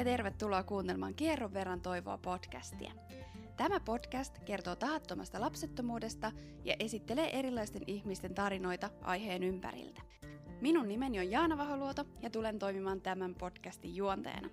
[0.00, 2.92] ja tervetuloa kuuntelemaan Kierron verran toivoa podcastia.
[3.56, 6.32] Tämä podcast kertoo tahattomasta lapsettomuudesta
[6.64, 10.02] ja esittelee erilaisten ihmisten tarinoita aiheen ympäriltä.
[10.60, 14.48] Minun nimeni on Jaana Vaholuoto ja tulen toimimaan tämän podcastin juonteena.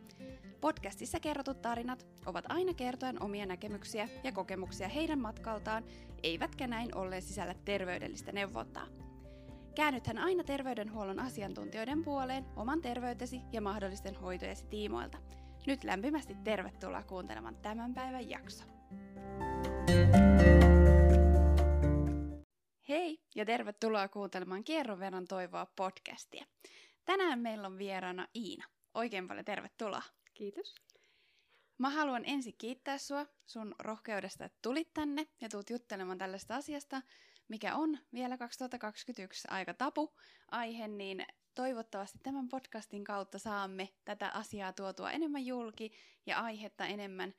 [0.61, 5.83] Podcastissa kerrotut tarinat ovat aina kertoen omia näkemyksiä ja kokemuksia heidän matkaltaan,
[6.23, 8.87] eivätkä näin ollen sisällä terveydellistä neuvontaa.
[9.75, 15.17] Käännythän aina terveydenhuollon asiantuntijoiden puoleen oman terveytesi ja mahdollisten hoitojesi tiimoilta.
[15.67, 18.63] Nyt lämpimästi tervetuloa kuuntelemaan tämän päivän jakso.
[22.89, 26.45] Hei ja tervetuloa kuuntelemaan Kierron verran toivoa podcastia.
[27.05, 28.65] Tänään meillä on vieraana Iina.
[28.93, 30.01] Oikein paljon tervetuloa.
[30.33, 30.75] Kiitos.
[31.77, 37.01] Mä haluan ensin kiittää sua sun rohkeudesta, että tulit tänne ja tuut juttelemaan tällaista asiasta,
[37.47, 40.15] mikä on vielä 2021 aika tapu
[40.51, 41.25] aihe, niin
[41.57, 45.91] toivottavasti tämän podcastin kautta saamme tätä asiaa tuotua enemmän julki
[46.25, 47.33] ja aihetta enemmän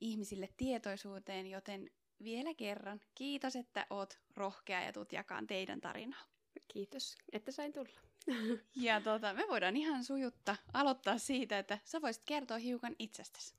[0.00, 1.90] ihmisille tietoisuuteen, joten
[2.24, 6.24] vielä kerran kiitos, että oot rohkea ja tuut jakaan teidän tarinaa.
[6.68, 8.00] Kiitos, että sain tulla.
[8.76, 13.54] Ja tota, me voidaan ihan sujutta aloittaa siitä, että sä voisit kertoa hiukan itsestäsi.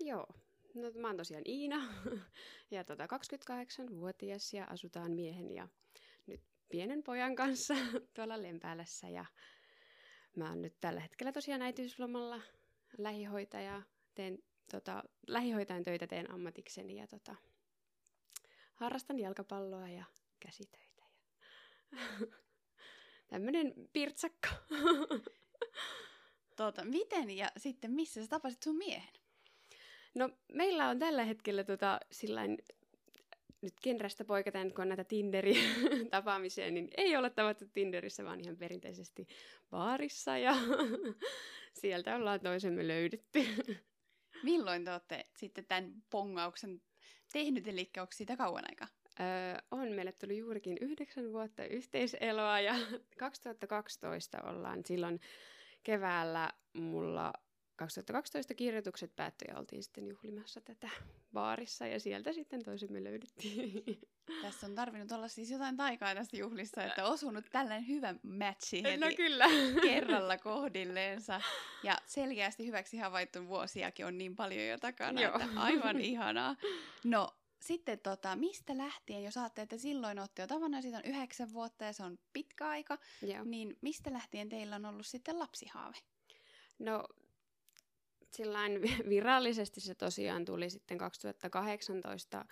[0.00, 0.26] Joo,
[0.74, 1.82] no mä oon tosiaan Iina
[2.70, 5.68] ja tota 28-vuotias ja asutaan miehen ja
[6.26, 7.74] nyt pienen pojan kanssa
[8.14, 9.24] tuolla Lempäälässä ja
[10.36, 12.40] mä oon nyt tällä hetkellä tosiaan äitiyslomalla
[12.98, 13.82] lähihoitaja,
[14.14, 14.38] teen
[14.70, 17.36] tota, lähihoitajan töitä teen ammatikseni ja tota,
[18.74, 20.04] harrastan jalkapalloa ja
[20.40, 21.02] käsitöitä.
[21.92, 21.98] Ja
[23.28, 24.48] tämmönen pirtsakka.
[26.56, 29.14] Tota, miten ja sitten missä sä tapasit sun miehen?
[30.14, 32.58] No meillä on tällä hetkellä tota, sillain,
[33.66, 35.54] nyt genrestä poikataan, kun on näitä Tinderi
[36.10, 39.26] tapaamisia, niin ei ole tavattu Tinderissä, vaan ihan perinteisesti
[39.70, 40.54] baarissa ja
[41.80, 43.44] sieltä ollaan toisemme löydetty.
[44.42, 46.82] Milloin te olette sitten tämän pongauksen
[47.32, 48.88] tehnyt, eli onko siitä kauan aikaa?
[49.20, 52.74] Öö, on meille tuli juurikin yhdeksän vuotta yhteiseloa ja
[53.18, 55.20] 2012 ollaan silloin
[55.82, 57.32] keväällä mulla
[57.76, 60.88] 2012 kirjoitukset päättyi ja oltiin sitten juhlimassa tätä
[61.32, 63.84] baarissa ja sieltä sitten toisemme löydettiin.
[64.42, 68.96] Tässä on tarvinnut olla siis jotain taikaa tässä juhlissa, että osunut tällainen hyvä matchi heti
[68.96, 69.46] No kyllä.
[69.82, 71.40] kerralla kohdilleensa.
[71.82, 75.34] Ja selkeästi hyväksi havaittu vuosiakin on niin paljon jo takana, Joo.
[75.34, 76.56] että aivan ihanaa.
[77.04, 77.28] No
[77.60, 81.84] sitten tota, mistä lähtien, jos ajattelee, että silloin olette jo tavannut, siitä on yhdeksän vuotta
[81.84, 83.44] ja se on pitkä aika, Joo.
[83.44, 85.96] niin mistä lähtien teillä on ollut sitten lapsihaave?
[86.78, 87.04] No
[88.36, 92.44] sillain virallisesti se tosiaan tuli sitten 2018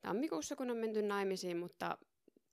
[0.00, 1.98] tammikuussa, kun on menty naimisiin, mutta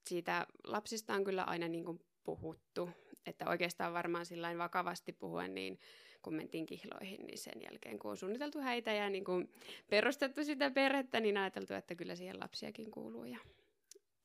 [0.06, 2.90] siitä lapsista on kyllä aina niin kuin puhuttu.
[3.26, 5.80] Että oikeastaan varmaan sillain vakavasti puhuen, niin
[6.22, 9.52] kun mentiin kihloihin, niin sen jälkeen kun on suunniteltu häitä ja niin kuin
[9.90, 13.24] perustettu sitä perhettä, niin ajateltu, että kyllä siihen lapsiakin kuuluu.
[13.24, 13.38] Ja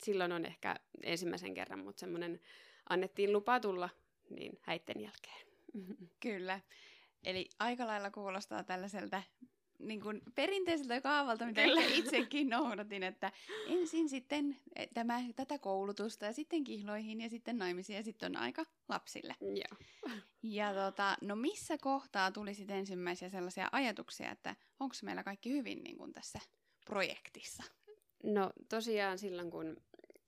[0.03, 2.39] silloin on ehkä ensimmäisen kerran, mutta semmoinen
[2.89, 3.89] annettiin lupa tulla
[4.29, 5.47] niin häitten jälkeen.
[6.19, 6.59] Kyllä.
[7.23, 9.23] Eli aika lailla kuulostaa tällaiselta
[9.79, 11.81] niin kuin perinteiseltä kaavalta, mitä Kyllä.
[11.81, 13.31] itsekin noudatin, että
[13.67, 18.41] ensin sitten eh, tämä, tätä koulutusta ja sitten kihloihin ja sitten naimisiin ja sitten on
[18.41, 19.35] aika lapsille.
[19.41, 20.13] Joo.
[20.43, 25.83] Ja tota, no missä kohtaa tuli sitten ensimmäisiä sellaisia ajatuksia, että onko meillä kaikki hyvin
[25.83, 26.39] niin kuin tässä
[26.85, 27.63] projektissa?
[28.23, 29.77] No tosiaan silloin, kun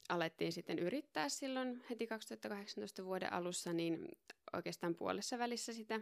[0.09, 4.07] alettiin sitten yrittää silloin heti 2018 vuoden alussa, niin
[4.53, 6.01] oikeastaan puolessa välissä sitä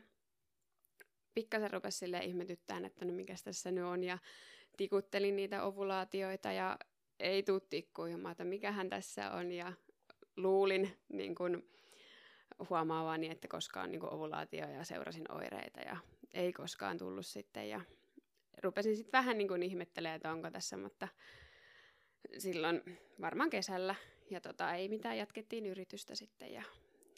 [1.34, 4.18] pikkasen rupesi silleen ihmetyttään, että no mikäs tässä nyt on, ja
[4.78, 6.80] tikuttelin niitä ovulaatioita, ja
[7.20, 9.74] ei tuu tikkuun, että mikähän tässä on, ja
[10.38, 11.64] luulin niin kun,
[12.70, 15.98] huomaavani, että koskaan niin ovulaatio, ja seurasin oireita, ja
[16.34, 17.82] ei koskaan tullut sitten, ja
[18.64, 21.08] rupesin sitten vähän niin kun ihmettelemään, että onko tässä, mutta
[22.38, 22.82] silloin
[23.22, 23.96] varmaan kesällä,
[24.30, 26.64] ja tota, ei mitään, jatkettiin yritystä sitten, ja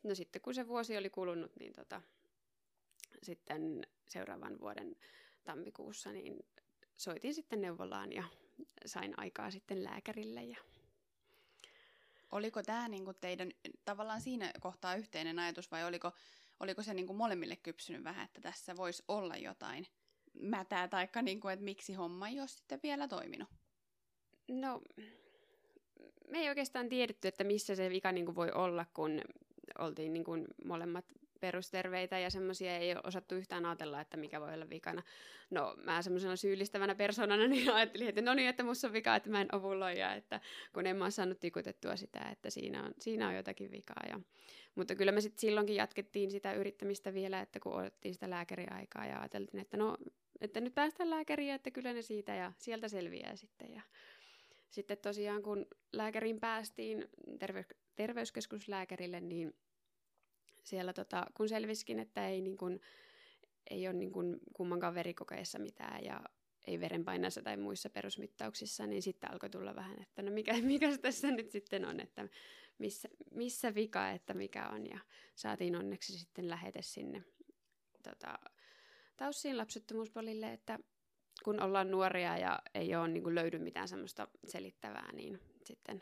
[0.04, 2.02] no sitten kun se vuosi oli kulunut, niin tota,
[3.24, 4.96] sitten seuraavan vuoden
[5.44, 6.46] tammikuussa, niin
[6.98, 8.24] soitin sitten neuvolaan ja
[8.86, 10.44] sain aikaa sitten lääkärille.
[10.44, 10.58] Ja...
[12.32, 13.52] Oliko tämä niin kuin teidän
[13.86, 16.12] tavallaan siinä kohtaa yhteinen ajatus vai oliko,
[16.60, 19.88] oliko se niin kuin molemmille kypsynyt vähän, että tässä voisi olla jotain
[20.34, 23.50] mätää tai niin kuin, että miksi homma ei ole sitten vielä toiminut?
[24.48, 24.82] No,
[26.28, 29.22] me ei oikeastaan tiedetty, että missä se vika niin kuin voi olla, kun
[29.80, 31.06] oltiin niin kuin molemmat
[31.40, 35.04] perusterveitä ja semmoisia ei ole osattu yhtään ajatella, että mikä voi olla vikana.
[35.50, 39.30] No mä semmoisena syyllistävänä persoonana niin ajattelin, että no niin, että musta on vika, että
[39.30, 40.42] mä en ovuloi ja että
[40.74, 44.04] kun en mä saanut tikutettua sitä, että siinä on, siinä on jotakin vikaa.
[44.10, 44.20] Ja,
[44.76, 49.20] mutta kyllä me sitten silloinkin jatkettiin sitä yrittämistä vielä, että kun otettiin sitä lääkäriaikaa ja
[49.20, 49.98] ajateltiin, että no,
[50.42, 53.74] että nyt päästään lääkäriin, että kyllä ne siitä ja sieltä selviää sitten.
[53.74, 53.82] Ja
[54.70, 57.06] sitten tosiaan kun lääkäriin päästiin
[57.40, 59.56] terve- terveyskeskuslääkärille, niin
[60.66, 62.80] siellä tota, kun selviskin, että ei, niin kun,
[63.70, 66.22] ei ole niin kun kummankaan verikokeessa mitään ja
[66.68, 71.32] ei verenpainassa tai muissa perusmittauksissa, niin sitten alkoi tulla vähän, että no mikä, mikä tässä
[71.32, 72.28] nyt sitten on, että
[72.78, 74.88] missä, missä vika, että mikä on.
[74.88, 75.00] Ja
[75.36, 77.24] saatiin onneksi sitten lähete sinne
[78.04, 78.40] tota,
[79.18, 80.80] Taussiin lapsettomuuspolille, että
[81.44, 86.02] kun ollaan nuoria ja ei ole niin kuin löydy mitään semmoista selittävää, niin sitten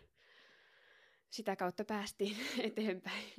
[1.29, 2.37] sitä kautta päästiin
[2.67, 3.33] eteenpäin.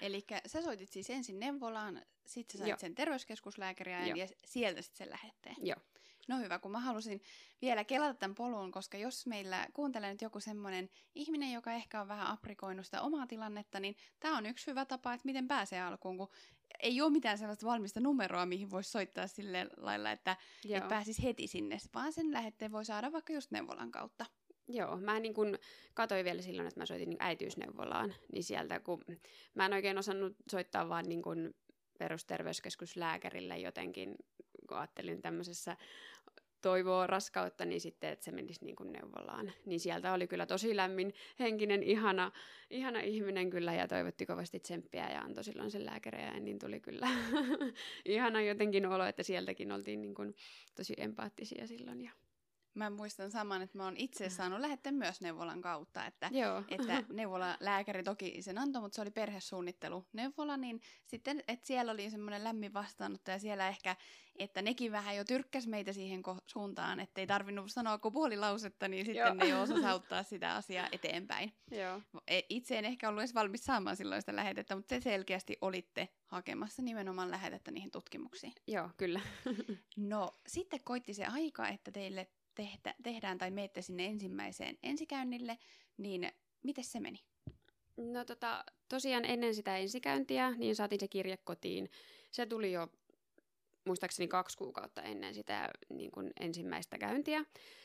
[0.00, 2.78] Eli sä soitit siis ensin neuvolaan, sitten sä sait Joo.
[2.78, 5.56] sen terveyskeskuslääkäriä ja sieltä sitten sen lähetteen.
[5.62, 5.80] Joo.
[6.28, 7.20] No hyvä, kun mä halusin
[7.62, 12.08] vielä kelata tämän polun, koska jos meillä kuuntelee nyt joku semmoinen ihminen, joka ehkä on
[12.08, 16.18] vähän aprikoinut sitä omaa tilannetta, niin tämä on yksi hyvä tapa, että miten pääsee alkuun,
[16.18, 16.28] kun
[16.78, 20.36] ei ole mitään sellaista valmista numeroa, mihin voisi soittaa sille lailla, että
[20.70, 24.26] et pääsisi heti sinne, vaan sen lähetteen voi saada vaikka just neuvolan kautta.
[24.68, 25.58] Joo, mä niin kun
[25.94, 29.04] katsoin vielä silloin, että mä soitin niin äitiysneuvolaan, niin sieltä kun
[29.54, 31.54] mä en oikein osannut soittaa vaan niin kun
[31.98, 34.16] perusterveyskeskuslääkärille jotenkin,
[34.68, 35.76] kun ajattelin tämmöisessä
[36.62, 39.52] toivoo raskautta, niin sitten, että se menisi niin kuin neuvolaan.
[39.66, 42.32] Niin sieltä oli kyllä tosi lämmin, henkinen, ihana,
[42.70, 47.08] ihana ihminen kyllä ja toivotti kovasti tsemppiä ja antoi silloin sen lääkäreen, niin tuli kyllä
[48.04, 50.34] ihana jotenkin olo, että sieltäkin oltiin niin kuin
[50.74, 52.10] tosi empaattisia silloin ja
[52.76, 56.62] Mä muistan saman, että mä oon itse saanut lähetteen myös neuvolan kautta, että, Joo.
[56.68, 61.92] että neuvola lääkäri toki sen antoi, mutta se oli perhesuunnittelu neuvola, niin sitten, että siellä
[61.92, 63.96] oli semmoinen lämmin vastaanotto ja siellä ehkä,
[64.38, 68.36] että nekin vähän jo tyrkkäs meitä siihen ko- suuntaan, että ei tarvinnut sanoa kuin puoli
[68.36, 69.34] lausetta, niin sitten Joo.
[69.34, 71.52] ne jo osasi auttaa sitä asiaa eteenpäin.
[71.70, 72.02] Joo.
[72.26, 76.08] E, itse en ehkä ollut edes valmis saamaan silloin sitä lähetettä, mutta te selkeästi olitte
[76.26, 78.52] hakemassa nimenomaan lähetettä niihin tutkimuksiin.
[78.66, 79.20] Joo, kyllä.
[79.96, 85.58] no, sitten koitti se aika, että teille tehtä, tehdään tai meette sinne ensimmäiseen ensikäynnille,
[85.96, 86.32] niin
[86.62, 87.18] miten se meni?
[87.96, 91.90] No tota, tosiaan ennen sitä ensikäyntiä, niin saatiin se kirje kotiin.
[92.30, 92.88] Se tuli jo
[93.86, 97.44] muistaakseni kaksi kuukautta ennen sitä niin kuin ensimmäistä käyntiä.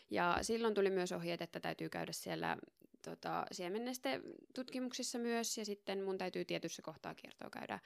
[0.10, 2.58] Ja silloin tuli myös ohjeet, että täytyy käydä siellä
[3.02, 4.22] tota, siemenneste
[4.56, 7.80] tutkimuksissa myös, ja sitten mun täytyy tietyssä kohtaa kiertoa käydä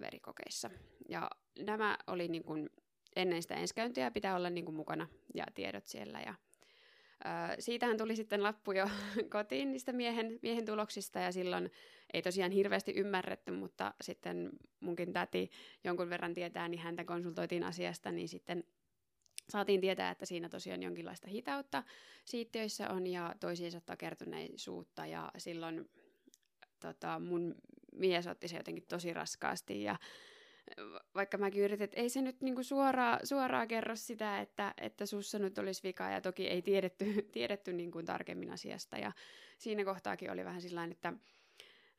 [0.00, 0.70] verikokeissa.
[1.08, 2.70] Ja nämä oli niin kuin
[3.16, 6.20] ennen sitä ensikäyntiä pitää olla niin kuin mukana ja tiedot siellä.
[6.20, 6.34] Ja,
[7.24, 8.88] ö, siitähän tuli sitten lappu jo
[9.32, 11.70] kotiin niistä miehen, miehen tuloksista ja silloin
[12.12, 15.50] ei tosiaan hirveästi ymmärretty, mutta sitten munkin täti
[15.84, 18.64] jonkun verran tietää, niin häntä konsultoitiin asiasta, niin sitten
[19.48, 21.82] saatiin tietää, että siinä tosiaan jonkinlaista hitautta
[22.24, 25.90] siittiöissä on ja toisiinsa takertuneisuutta ja silloin
[26.80, 27.54] tota, mun
[27.92, 29.96] mies otti se jotenkin tosi raskaasti ja
[31.14, 35.38] vaikka mäkin yritin, että ei se nyt niinku suoraan, suoraan kerro sitä, että, että sussa
[35.38, 39.12] nyt olisi vika, ja toki ei tiedetty, tiedetty niinku tarkemmin asiasta, ja
[39.58, 41.12] siinä kohtaakin oli vähän sillä että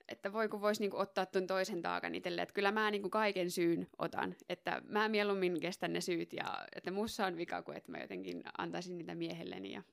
[0.07, 3.51] että voi kun voisi niinku ottaa tuon toisen taakan itselleen, että kyllä mä niinku kaiken
[3.51, 7.91] syyn otan, että mä mieluummin kestän ne syyt, ja että mussa on vika, kuin että
[7.91, 9.83] mä jotenkin antaisin niitä miehelleni, ja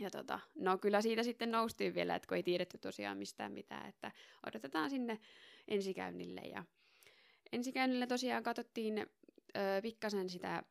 [0.00, 3.88] ja tota, no kyllä siitä sitten noustiin vielä, että kun ei tiedetty tosiaan mistään mitään,
[3.88, 4.12] että
[4.46, 5.18] odotetaan sinne
[5.68, 6.64] ensikäynnille ja
[7.52, 10.62] ensikäynnillä tosiaan katsottiin ö, pikkasen sitä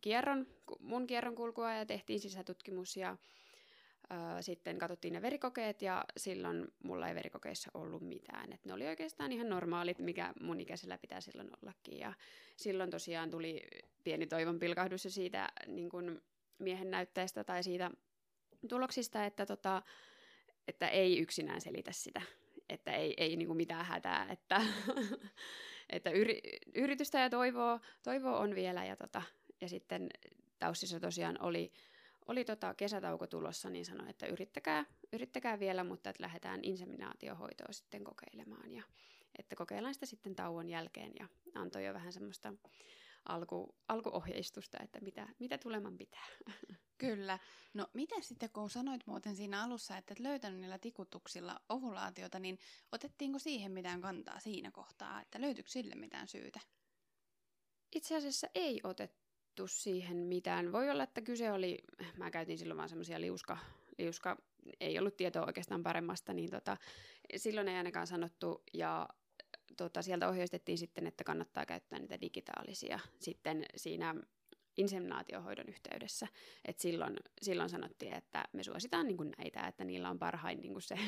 [0.00, 0.46] kierron,
[0.80, 3.16] mun kierron kulkua ja tehtiin sisätutkimus ja
[4.12, 8.52] ö, sitten katsottiin ne verikokeet ja silloin mulla ei verikokeissa ollut mitään.
[8.52, 12.12] Et ne oli oikeastaan ihan normaalit, mikä mun ikäisellä pitää silloin ollakin ja
[12.56, 13.62] silloin tosiaan tuli
[14.04, 16.22] pieni toivon pilkahdus siitä niin kun
[16.58, 17.90] miehen näytteestä tai siitä
[18.68, 19.82] tuloksista, että, tota,
[20.68, 22.22] että ei yksinään selitä sitä,
[22.68, 24.60] että ei, ei niin mitään hätää, että
[25.90, 26.40] että yri,
[26.74, 29.22] yritystä ja toivoa, toivoa on vielä ja, tota,
[29.60, 30.08] ja sitten
[30.58, 31.72] Taussissa tosiaan oli,
[32.26, 38.04] oli tota kesätauko tulossa, niin sanoi, että yrittäkää, yrittäkää vielä, mutta että lähdetään inseminaatiohoitoa sitten
[38.04, 38.82] kokeilemaan ja
[39.38, 42.52] että kokeillaan sitä sitten tauon jälkeen ja antoi jo vähän semmoista
[43.28, 46.26] alku, alkuohjeistusta, että mitä, mitä tuleman pitää.
[46.98, 47.38] Kyllä.
[47.74, 52.58] No miten sitten, kun sanoit muuten siinä alussa, että et löytänyt niillä tikutuksilla ovulaatiota, niin
[52.92, 56.60] otettiinko siihen mitään kantaa siinä kohtaa, että löytyykö sille mitään syytä?
[57.94, 60.72] Itse asiassa ei otettu siihen mitään.
[60.72, 61.78] Voi olla, että kyse oli,
[62.16, 63.58] mä käytin silloin vaan semmoisia liuska,
[63.98, 64.36] liuska,
[64.80, 66.76] ei ollut tietoa oikeastaan paremmasta, niin tota,
[67.36, 69.08] silloin ei ainakaan sanottu, ja
[69.76, 74.14] tota, sieltä ohjeistettiin sitten, että kannattaa käyttää niitä digitaalisia sitten siinä
[74.76, 76.26] inseminaatiohoidon yhteydessä.
[76.64, 80.72] Et silloin, silloin sanottiin, että me suositaan niin kuin näitä, että niillä on parhain niin
[80.72, 80.98] kuin se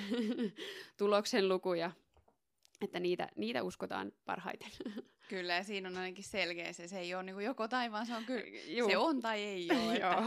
[0.98, 1.90] tuloksen luku ja
[2.80, 4.70] että niitä, niitä uskotaan parhaiten.
[5.30, 8.14] Kyllä, ja siinä on ainakin selkeä se, se ei ole niin joko tai, vaan se
[8.14, 8.42] on kyllä,
[8.86, 9.94] se on tai ei ole.
[9.94, 10.22] Että,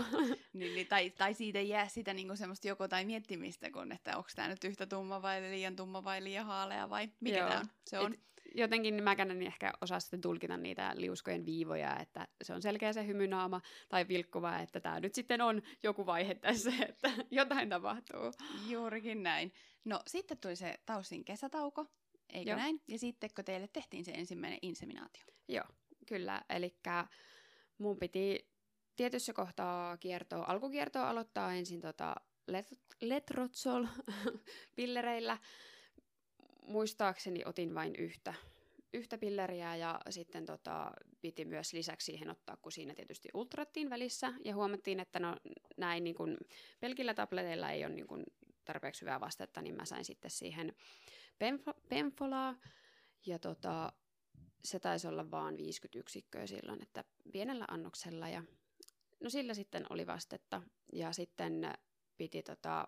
[0.54, 4.18] niin, niin, tai, tai siitä ei jää sitä niin semmoista joko tai miettimistä, kun että
[4.18, 7.66] onko tämä nyt yhtä tumma vai liian tumma vai liian haalea vai mikä tämä on.
[7.88, 8.14] Se on.
[8.14, 8.20] Et,
[8.56, 13.08] jotenkin mäkään en ehkä osaa sitten tulkita niitä liuskojen viivoja, että se on selkeä se
[13.08, 18.32] hymynaama tai vilkkuva, että tämä nyt sitten on joku vaihe tässä, että jotain tapahtuu.
[18.70, 19.54] Juurikin näin.
[19.86, 21.88] No sitten tuli se Taussin kesätauko,
[22.34, 22.60] eikö Joo.
[22.60, 22.82] näin?
[22.88, 25.24] Ja sitten kun teille tehtiin se ensimmäinen inseminaatio.
[25.48, 25.66] Joo,
[26.08, 26.42] kyllä.
[26.50, 26.78] Eli
[27.78, 28.50] mun piti
[28.96, 32.16] tietyssä kohtaa kiertoa, alkukiertoa aloittaa ensin tota
[32.52, 33.86] let- letrotsol
[34.75, 35.38] pillereillä.
[36.68, 38.34] Muistaakseni otin vain yhtä,
[38.94, 44.34] yhtä pilleriä ja sitten tota, piti myös lisäksi siihen ottaa, kun siinä tietysti ultrattiin välissä
[44.46, 45.38] ja huomattiin, että no
[45.78, 46.38] näin niin kun,
[46.80, 48.24] pelkillä tableteilla ei ole niin kun,
[48.66, 50.74] tarpeeksi hyvää vastetta, niin mä sain sitten siihen
[51.90, 52.56] Penfolaa,
[53.25, 53.94] ja tota,
[54.63, 58.44] se taisi olla vaan 50 yksikköä silloin, että pienellä annoksella, ja
[59.20, 60.62] no sillä sitten oli vastetta,
[60.94, 61.74] ja sitten
[62.18, 62.88] piti tota,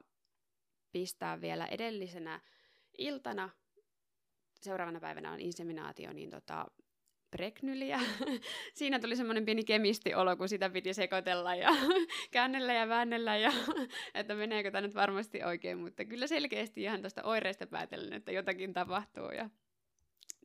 [0.92, 2.42] pistää vielä edellisenä
[2.98, 3.50] iltana,
[4.62, 6.66] seuraavana päivänä on inseminaatio, niin tota,
[7.36, 8.00] preknyliä.
[8.74, 11.70] Siinä tuli semmoinen pieni kemistiolo, kun sitä piti sekoitella ja
[12.32, 13.52] käännellä ja väännellä, ja,
[14.14, 18.74] että meneekö tämä nyt varmasti oikein, mutta kyllä selkeästi ihan tuosta oireista päätellen, että jotakin
[18.74, 19.30] tapahtuu.
[19.30, 19.50] Ja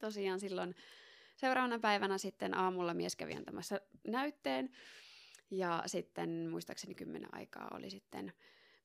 [0.00, 0.74] tosiaan silloin
[1.36, 4.70] seuraavana päivänä sitten aamulla mies kävi antamassa näytteen,
[5.50, 8.32] ja sitten muistaakseni kymmenen aikaa oli sitten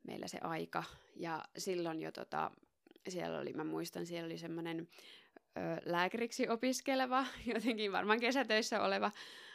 [0.08, 0.84] meillä se aika,
[1.16, 2.52] ja silloin jo tota,
[3.10, 4.88] siellä oli, mä muistan, siellä oli semmoinen
[5.86, 9.12] lääkäriksi opiskeleva, jotenkin varmaan kesätöissä oleva,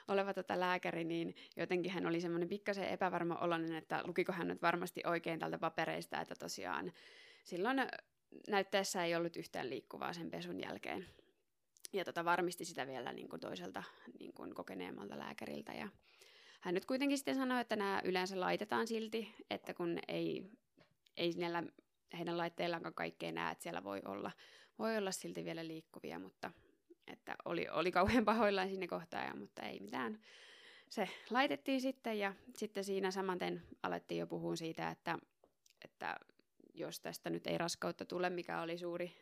[0.08, 4.62] oleva tota lääkäri, niin jotenkin hän oli semmoinen pikkasen epävarma oloinen, että lukiko hän nyt
[4.62, 6.92] varmasti oikein tältä papereista, että tosiaan
[7.44, 7.82] silloin
[8.48, 11.06] näytteessä ei ollut yhtään liikkuvaa sen pesun jälkeen.
[11.92, 13.82] Ja tota, varmisti sitä vielä niin kuin toiselta
[14.20, 15.72] niin kuin kokeneemmalta lääkäriltä.
[15.72, 15.88] Ja
[16.60, 20.50] hän nyt kuitenkin sitten sanoi, että nämä yleensä laitetaan silti, että kun ei,
[21.16, 21.62] ei näillä
[22.18, 24.30] heidän laitteillaan kaikkea näe, että siellä voi olla
[24.80, 26.52] voi olla silti vielä liikkuvia, mutta
[27.06, 30.20] että oli, oli kauhean pahoillaan sinne kohtaa, ja, mutta ei mitään.
[30.88, 35.18] Se laitettiin sitten ja sitten siinä samanten alettiin jo puhua siitä, että,
[35.84, 36.16] että
[36.74, 39.12] jos tästä nyt ei raskautta tule, mikä oli suuri,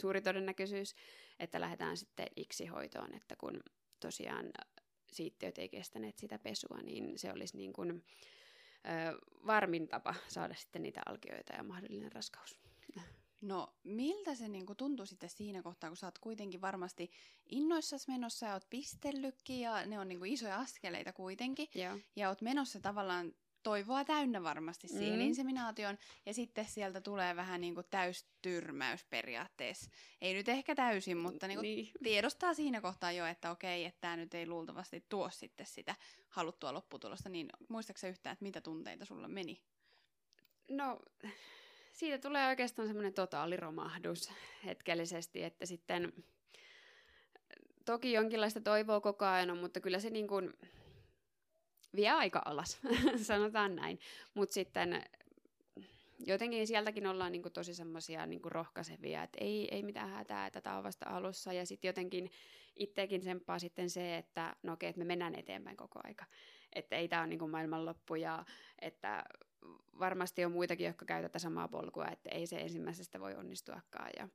[0.00, 0.94] suuri todennäköisyys,
[1.40, 3.60] että lähdetään sitten iksihoitoon, että kun
[4.00, 4.50] tosiaan
[5.12, 10.82] siittiöt ei kestäneet sitä pesua, niin se olisi niin kuin, ö, varmin tapa saada sitten
[10.82, 12.61] niitä alkioita ja mahdollinen raskaus.
[13.42, 17.10] No miltä se niinku tuntui sitten siinä kohtaa, kun sä oot kuitenkin varmasti
[17.48, 21.68] innoissas menossa ja oot pistellytkin ja ne on niinku isoja askeleita kuitenkin.
[21.74, 21.98] Joo.
[22.16, 23.32] Ja oot menossa tavallaan
[23.62, 25.20] toivoa täynnä varmasti siihen mm.
[25.20, 29.90] inseminaatioon ja sitten sieltä tulee vähän niin kuin täystyrmäys periaatteessa.
[30.20, 31.90] Ei nyt ehkä täysin, mutta niin kuin niin.
[32.02, 35.94] tiedostaa siinä kohtaa jo, että okei, että tämä nyt ei luultavasti tuo sitten sitä
[36.28, 37.28] haluttua lopputulosta.
[37.28, 39.60] Niin muistaaksä yhtään, että mitä tunteita sulla meni?
[40.68, 40.98] No
[41.92, 44.32] siitä tulee oikeastaan semmoinen totaaliromahdus
[44.64, 46.12] hetkellisesti, että sitten
[47.84, 50.52] toki jonkinlaista toivoa koko ajan on, mutta kyllä se niin kuin
[51.96, 52.80] vie aika alas,
[53.22, 53.98] sanotaan näin.
[54.34, 55.02] Mutta sitten
[56.26, 60.60] jotenkin sieltäkin ollaan niin kuin tosi semmoisia niin rohkaisevia, että ei, ei mitään hätää, että
[60.60, 61.52] tämä on vasta alussa.
[61.52, 62.30] Ja sitten jotenkin
[62.76, 66.24] itsekin sempaa sitten se, että no okei, että me mennään eteenpäin koko aika.
[66.72, 68.44] Että ei tämä ole niin maailmanloppu ja
[68.80, 69.24] että
[69.98, 74.10] varmasti on muitakin, jotka käyvät tätä samaa polkua, että ei se ensimmäisestä voi onnistuakaan.
[74.18, 74.28] Ja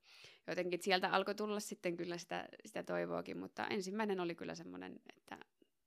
[0.48, 5.38] jotenkin sieltä alkoi tulla sitten kyllä sitä, sitä toivoakin, mutta ensimmäinen oli kyllä semmoinen, että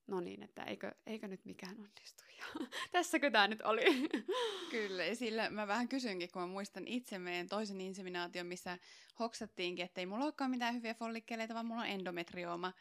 [0.07, 2.25] no niin, että eikö, eikö nyt mikään onnistu.
[2.39, 4.09] Ja tässäkö tämä nyt oli?
[4.71, 8.79] Kyllä, ja sillä mä vähän kysynkin, kun mä muistan itse meidän toisen inseminaation, missä
[9.19, 12.73] hoksattiinkin, että ei mulla olekaan mitään hyviä follikkeleita, vaan mulla on endometriooma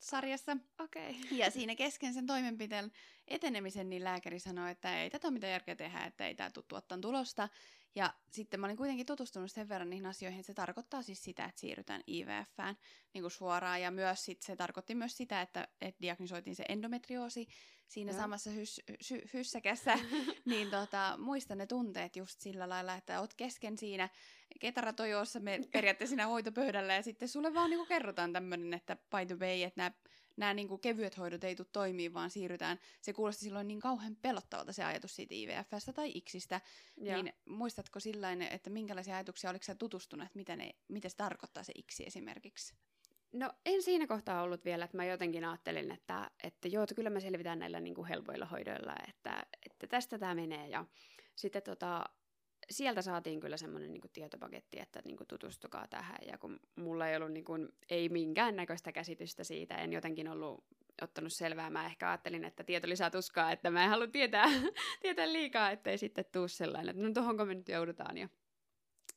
[0.00, 0.56] munasarjassa.
[0.80, 1.10] Okei.
[1.10, 1.38] Okay.
[1.38, 2.92] Ja siinä kesken sen toimenpiteen
[3.28, 6.64] etenemisen, niin lääkäri sanoi, että ei tätä ole mitään järkeä tehdä, että ei tämä tule
[6.68, 7.48] tuottaa tulosta.
[7.94, 11.44] Ja sitten mä olin kuitenkin tutustunut sen verran niihin asioihin, että se tarkoittaa siis sitä,
[11.44, 12.76] että siirrytään IVFään
[13.14, 13.82] niin kuin suoraan.
[13.82, 17.46] Ja myös sit se tarkoitti myös sitä, että, että diagnosoitiin se endometrioosi
[17.88, 18.18] siinä ja.
[18.18, 19.98] samassa hys, hy, hyssäkässä.
[20.44, 24.08] niin tota, muistan ne tunteet just sillä lailla, että oot kesken siinä
[24.60, 29.26] ketaratojossa me periaatteessa siinä hoitopöydällä ja sitten sulle vaan niin kuin kerrotaan tämmöinen, että by
[29.26, 29.92] the way, että nämä
[30.36, 32.78] nämä niin kuin kevyet hoidot ei tule toimii, vaan siirrytään.
[33.00, 36.60] Se kuulosti silloin niin kauhean pelottavalta se ajatus siitä IVFstä tai Xistä.
[36.96, 37.22] Joo.
[37.22, 41.62] Niin muistatko sillain, että minkälaisia ajatuksia oliko sä tutustunut, että mitä, ne, mitä se tarkoittaa
[41.62, 42.74] se X esimerkiksi?
[43.32, 47.10] No en siinä kohtaa ollut vielä, että mä jotenkin ajattelin, että, että joo, että kyllä
[47.10, 50.68] me selvitään näillä niin kuin helpoilla hoidoilla, että, että tästä tämä menee.
[50.68, 50.84] Ja
[51.36, 52.04] sitten tota,
[52.70, 56.18] sieltä saatiin kyllä semmoinen niin tietopaketti, että niin kuin, tutustukaa tähän.
[56.26, 60.64] Ja kun mulla ei ollut niin kuin, ei minkäännäköistä käsitystä siitä, en jotenkin ollut
[61.02, 61.70] ottanut selvää.
[61.70, 64.46] Mä ehkä ajattelin, että tieto lisää tuskaa, että mä en halua tietää,
[65.02, 68.18] tietää liikaa, ettei sitten tuu sellainen, että no tohonko me nyt joudutaan.
[68.18, 68.28] Ja,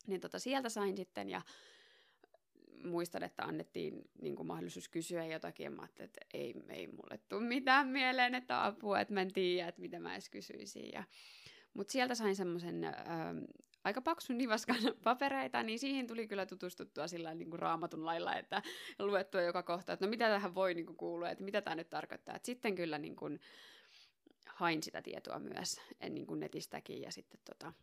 [0.07, 1.41] niin tota, sieltä sain sitten ja
[2.83, 7.19] muistan, että annettiin niin kuin mahdollisuus kysyä jotakin, ja mä ajattelin, että ei, ei mulle
[7.29, 10.89] tule mitään mieleen, että apua, että mä en tiedä, että mitä mä edes kysyisin.
[10.93, 11.03] Ja,
[11.73, 12.83] mutta sieltä sain semmoisen
[13.83, 18.61] aika paksun nivaskan papereita, niin siihen tuli kyllä tutustuttua sillä niin kuin raamatun lailla, että
[18.99, 21.89] luettua joka kohta, että no mitä tähän voi niin kuin kuulua, että mitä tämä nyt
[21.89, 22.35] tarkoittaa.
[22.35, 23.39] Et sitten kyllä niin kuin,
[24.47, 27.73] hain sitä tietoa myös niin kuin netistäkin ja sitten tota,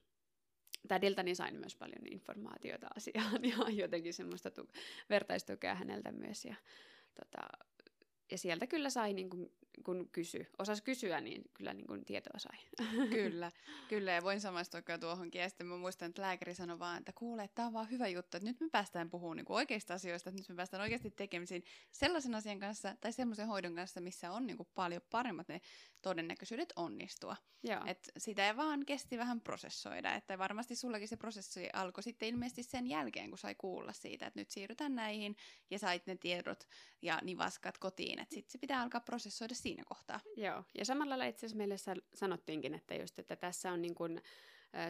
[0.89, 4.71] tädiltä niin sain myös paljon informaatiota asiaan ja jotenkin semmoista tu-
[5.11, 6.45] vertaistukea häneltä myös.
[6.45, 6.55] Ja,
[7.15, 7.41] tota,
[8.31, 9.51] ja sieltä kyllä sai, niin kun,
[9.85, 12.59] kun kysy, osas kysyä, niin kyllä niin kun tietoa sai.
[13.11, 13.51] Kyllä,
[13.89, 15.41] kyllä ja voin samaistua tuohonkin.
[15.41, 18.09] Ja sitten mä muistan, että lääkäri sanoi vaan, että kuule, että tämä on vaan hyvä
[18.09, 21.65] juttu, että nyt me päästään puhumaan niin oikeista asioista, että nyt me päästään oikeasti tekemisiin
[21.93, 25.61] sellaisen asian kanssa tai semmoisen hoidon kanssa, missä on niin paljon paremmat ne
[26.05, 27.37] todennäköisyydet onnistua.
[27.63, 27.81] Joo.
[27.87, 32.63] Et sitä ei vaan kesti vähän prosessoida, että varmasti sullakin se prosessi alkoi sitten ilmeisesti
[32.63, 35.37] sen jälkeen, kun sai kuulla siitä, että nyt siirrytään näihin
[35.71, 36.65] ja sait ne tiedot
[37.03, 40.21] ja nivaskat kotiin, että sitten se pitää alkaa prosessoida siinä kohtaa.
[40.37, 41.77] Joo, ja samalla lailla itse asiassa meille
[42.15, 44.23] sanottiinkin, että just, että tässä on niin kuin,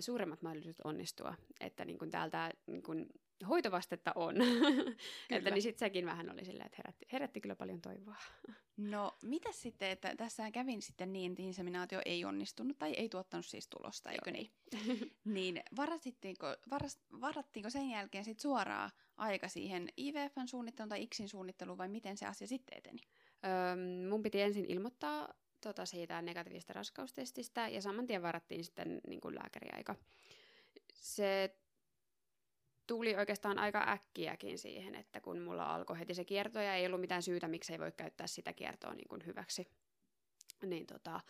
[0.01, 3.09] suuremmat mahdollisuudet onnistua, että niin kuin täältä niin kuin
[3.49, 4.37] hoitovastetta on.
[5.31, 8.17] että niin sitten sekin vähän oli silleen, että herätti, herätti kyllä paljon toivoa.
[8.77, 13.47] No, mitä sitten, että tässä kävin sitten niin, että inseminaatio ei onnistunut tai ei tuottanut
[13.47, 14.51] siis tulosta, eikö niin?
[15.25, 21.79] niin varattiinko, varas, varattiinko sen jälkeen sitten suoraa aika siihen IVFn suunnitteluun tai IKSin suunnitteluun
[21.79, 23.01] vai miten se asia sitten eteni?
[23.45, 23.77] Öö,
[24.09, 29.35] mun piti ensin ilmoittaa tota, siitä negatiivisesta raskaustestistä ja saman tien varattiin sitten niin kuin
[29.35, 29.95] lääkäriaika.
[30.95, 31.57] Se
[32.87, 37.01] tuli oikeastaan aika äkkiäkin siihen, että kun mulla alkoi heti se kierto ja ei ollut
[37.01, 39.69] mitään syytä, miksi ei voi käyttää sitä kiertoa niin kuin hyväksi,
[40.63, 41.21] niin tota,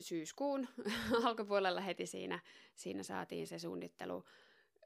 [0.00, 0.68] syyskuun
[1.24, 2.40] alkupuolella heti siinä,
[2.76, 4.24] siinä saatiin se suunnittelu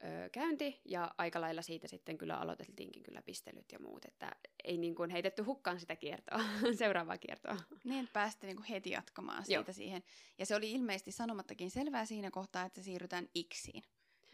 [0.05, 4.79] ö, käynti ja aika lailla siitä sitten kyllä aloiteltiinkin kyllä pistelyt ja muut, että ei
[4.79, 6.41] niin kuin heitetty hukkaan sitä kiertoa,
[6.79, 7.57] seuraavaa kiertoa.
[7.85, 9.73] Niin, pääsitte niin kuin heti jatkamaan siitä Joo.
[9.73, 10.03] siihen.
[10.39, 13.83] Ja se oli ilmeisesti sanomattakin selvää siinä kohtaa, että siirrytään iksiin.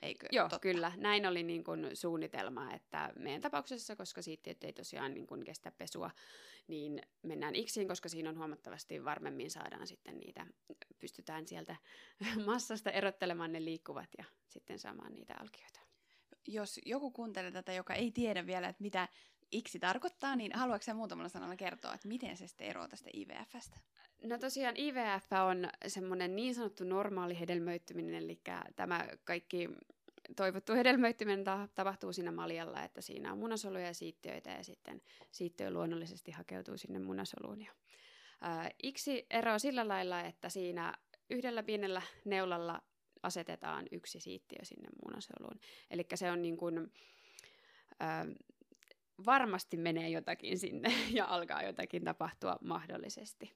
[0.03, 0.27] Eikö?
[0.33, 0.59] Joo, Totta.
[0.59, 0.93] kyllä.
[0.97, 5.73] Näin oli niin kuin suunnitelma, että meidän tapauksessa, koska siitä ei tosiaan niin kuin kestä
[5.79, 6.11] pesua,
[6.69, 10.47] niin mennään iksiin, koska siinä on huomattavasti varmemmin saadaan sitten niitä,
[10.99, 11.77] pystytään sieltä
[12.47, 15.81] massasta erottelemaan ne liikkuvat ja sitten saamaan niitä alkioita.
[16.47, 19.09] Jos joku kuuntelee tätä, joka ei tiedä vielä, että mitä
[19.53, 23.77] iksi tarkoittaa, niin haluatko sä muutamalla sanalla kertoa, että miten se sitten eroaa tästä IVFstä?
[24.23, 28.41] No tosiaan IVF on semmoinen niin sanottu normaali hedelmöittyminen, eli
[28.77, 29.69] tämä kaikki
[30.37, 35.71] toivottu hedelmöittyminen ta- tapahtuu siinä maljalla, että siinä on munasoluja ja siittiöitä ja sitten siittiö
[35.71, 37.63] luonnollisesti hakeutuu sinne munasoluun.
[37.63, 37.73] Ja,
[38.41, 40.95] ää, iksi eroaa sillä lailla, että siinä
[41.31, 42.83] yhdellä pienellä neulalla
[43.23, 45.61] asetetaan yksi siittiö sinne munasoluun.
[45.91, 46.93] Eli se on niin kuin,
[48.01, 48.27] ää,
[49.27, 53.53] varmasti menee jotakin sinne ja alkaa jotakin tapahtua mahdollisesti.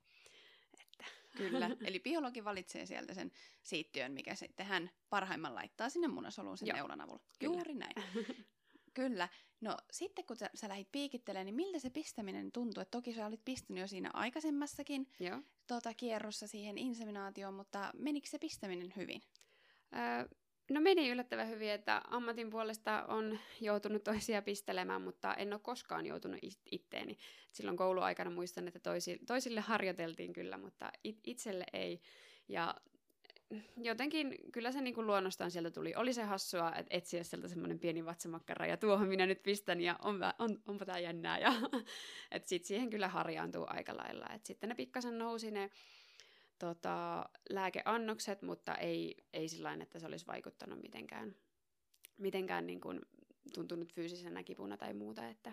[1.36, 6.68] Kyllä, eli biologi valitsee sieltä sen siittiön, mikä sitten hän parhaimman laittaa sinne munasoluun sen
[6.68, 6.76] Joo.
[6.76, 7.22] neulan avulla.
[7.38, 7.54] Kyllä.
[7.54, 7.94] Juuri näin.
[8.94, 9.28] Kyllä.
[9.60, 12.82] No sitten kun sä, sä lähdit piikittelemään, niin miltä se pistäminen tuntui?
[12.82, 15.42] Et toki sä olit pistänyt jo siinä aikaisemmassakin Joo.
[15.66, 19.22] Tota, kierrossa siihen inseminaatioon, mutta menikö se pistäminen hyvin?
[19.94, 20.28] Öö,
[20.70, 26.06] No meni yllättävän hyvin, että ammatin puolesta on joutunut toisia pistelemään, mutta en ole koskaan
[26.06, 27.18] joutunut itteeni.
[27.52, 32.00] Silloin kouluaikana muistan, että toisi, toisille harjoiteltiin kyllä, mutta it, itselle ei.
[32.48, 32.74] Ja
[33.76, 35.94] jotenkin kyllä se niin kuin luonnostaan sieltä tuli.
[35.96, 39.98] Oli se hassua, että etsiä sieltä semmoinen pieni vatsamakkara ja tuohon minä nyt pistän ja
[40.02, 41.38] on, on, onpa tämä jännää.
[41.38, 41.52] Ja,
[42.30, 44.26] että sitten siihen kyllä harjaantuu aika lailla.
[44.34, 45.70] Et sitten ne pikkasen nousi ne
[46.58, 51.36] tota, lääkeannokset, mutta ei, ei sillä että se olisi vaikuttanut mitenkään,
[52.18, 53.00] mitenkään niin kuin
[53.54, 55.52] tuntunut fyysisenä kipuna tai muuta, että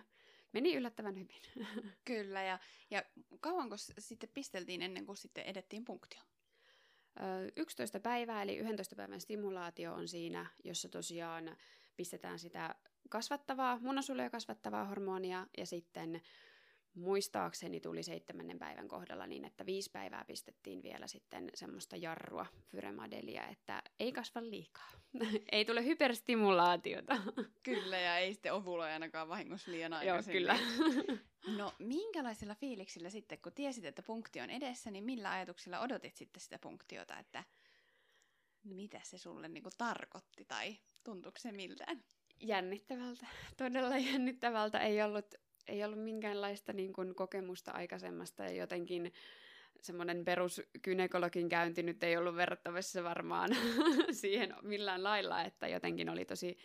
[0.54, 1.42] meni yllättävän hyvin.
[2.06, 2.60] Kyllä, ja,
[2.92, 3.04] ja
[3.40, 6.26] kauanko sitten pisteltiin ennen kuin sitten edettiin punktioon?
[7.56, 11.58] 11 päivää, eli 11 päivän stimulaatio on siinä, jossa tosiaan
[11.96, 12.76] pistetään sitä
[13.10, 16.22] kasvattavaa, munasoluja kasvattavaa hormonia, ja sitten
[16.94, 23.48] muistaakseni tuli seitsemännen päivän kohdalla niin, että viisi päivää pistettiin vielä sitten semmoista jarrua fyremadelia,
[23.48, 24.92] että ei kasva liikaa.
[25.52, 27.18] ei tule hyperstimulaatiota.
[27.64, 30.34] Kyllä, ja ei sitten ovuloi ainakaan vahingossa liian aikaisin.
[30.34, 30.58] Joo, kyllä.
[31.58, 36.42] no, minkälaisilla fiiliksillä sitten, kun tiesit, että punkti on edessä, niin millä ajatuksilla odotit sitten
[36.42, 37.44] sitä punktiota, että
[38.64, 42.04] mitä se sulle niinku tarkoitti tai tuntuuko se miltään?
[42.40, 43.28] Jännittävältä,
[43.58, 44.80] todella jännittävältä.
[44.80, 45.36] Ei ollut
[45.68, 49.14] ei ollut minkäänlaista niin kuin, kokemusta aikaisemmasta ja jotenkin
[49.82, 53.50] semmoinen peruskynekologin käynti nyt ei ollut verrattavissa varmaan
[54.22, 56.58] siihen millään lailla, että jotenkin oli tosi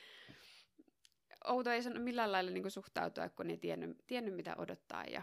[1.46, 5.04] outo ei sano millään lailla niin kuin suhtautua, kun ei tiennyt, tiennyt mitä odottaa.
[5.04, 5.22] Ja,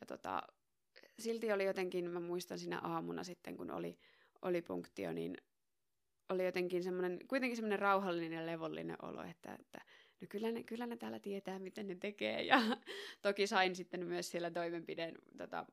[0.00, 0.42] ja tota,
[1.18, 3.98] silti oli jotenkin, mä muistan siinä aamuna sitten, kun oli,
[4.42, 5.36] oli punktio, niin
[6.28, 9.78] oli jotenkin semmoinen, kuitenkin semmoinen rauhallinen ja levollinen olo, että, että
[10.20, 12.42] no kyllä ne, kyllä ne täällä tietää, miten ne tekee.
[12.42, 12.62] Ja
[13.22, 15.66] toki sain sitten myös siellä toimenpideen tota,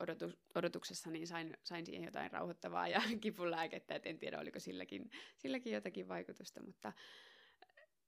[0.00, 5.10] odotus, odotuksessa, niin sain, sain siihen jotain rauhoittavaa ja kipulääkettä, et en tiedä, oliko silläkin,
[5.36, 6.92] silläkin jotakin vaikutusta, mutta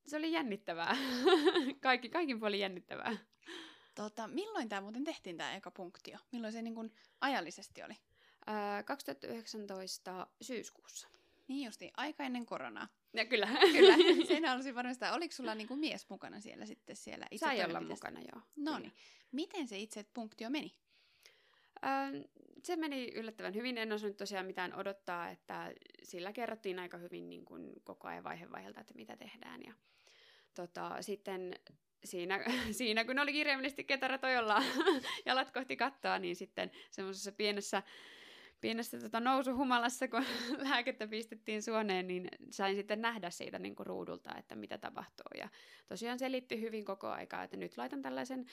[0.06, 0.96] se oli jännittävää.
[1.80, 3.16] Kaikki, kaikin puolin jännittävää.
[3.94, 6.18] Tota, milloin tämä muuten tehtiin, tämä eka punktio?
[6.32, 7.94] Milloin se niin kun ajallisesti oli?
[8.46, 11.08] Ää, 2019 syyskuussa.
[11.48, 12.88] Niin justi, aika ennen koronaa.
[13.14, 13.48] Ja kyllä.
[13.76, 13.94] kyllä.
[14.28, 15.14] Sen halusin varmistaa.
[15.14, 18.42] Oliko sulla niinku mies mukana siellä sitten siellä itse Sai olla mukana, joo.
[18.56, 18.92] No niin.
[19.32, 20.74] Miten se itse punktio meni?
[21.84, 22.22] Öö,
[22.64, 23.78] se meni yllättävän hyvin.
[23.78, 28.50] En osannut tosiaan mitään odottaa, että sillä kerrottiin aika hyvin niin kuin koko ajan vaihe
[28.50, 29.60] vaiheelta, että mitä tehdään.
[29.62, 29.72] Ja
[30.54, 31.54] tota, sitten
[32.04, 32.44] siinä,
[32.78, 34.62] siinä, kun oli kirjaimellisesti ketaratojolla
[35.26, 37.82] jalat kohti kattoa, niin sitten semmoisessa pienessä
[38.60, 40.24] pienessä tota, nousuhumalassa, kun
[40.70, 45.30] lääkettä pistettiin suoneen, niin sain sitten nähdä siitä niin kuin ruudulta, että mitä tapahtuu.
[45.38, 45.48] Ja
[45.88, 48.46] tosiaan selitti hyvin koko aikaa, että nyt laitan tällaisen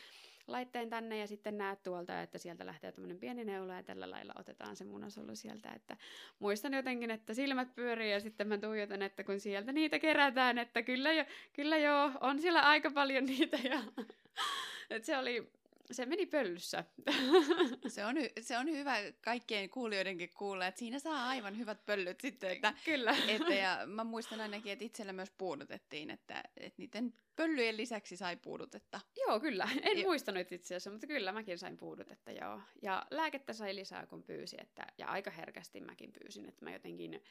[0.47, 4.33] laitteen tänne ja sitten näet tuolta, että sieltä lähtee tämmöinen pieni neula ja tällä lailla
[4.39, 5.69] otetaan se munasolu sieltä.
[5.69, 5.97] Että
[6.39, 10.81] muistan jotenkin, että silmät pyörii ja sitten mä tuijotan, että kun sieltä niitä kerätään, että
[10.81, 13.57] kyllä jo, kyllä joo, on siellä aika paljon niitä.
[13.57, 13.79] Ja,
[14.89, 15.51] että se oli
[15.91, 16.83] se meni pöllyssä.
[17.87, 22.51] Se on, se on hyvä kaikkien kuulijoidenkin kuulla, että siinä saa aivan hyvät pöllyt sitten.
[22.51, 23.15] Että, Kyllä.
[23.27, 28.37] Että, ja mä muistan ainakin, että itsellä myös puudutettiin, että, että niiden pöllyjen lisäksi sai
[28.37, 28.99] puudutetta.
[29.17, 29.69] Joo, kyllä.
[29.81, 30.03] En jo.
[30.03, 32.61] muistanut itse asiassa, mutta kyllä mäkin sain puudutetta, joo.
[32.81, 37.23] Ja lääkettä sai lisää, kun pyysi, että, ja aika herkästi mäkin pyysin, että mä jotenkin,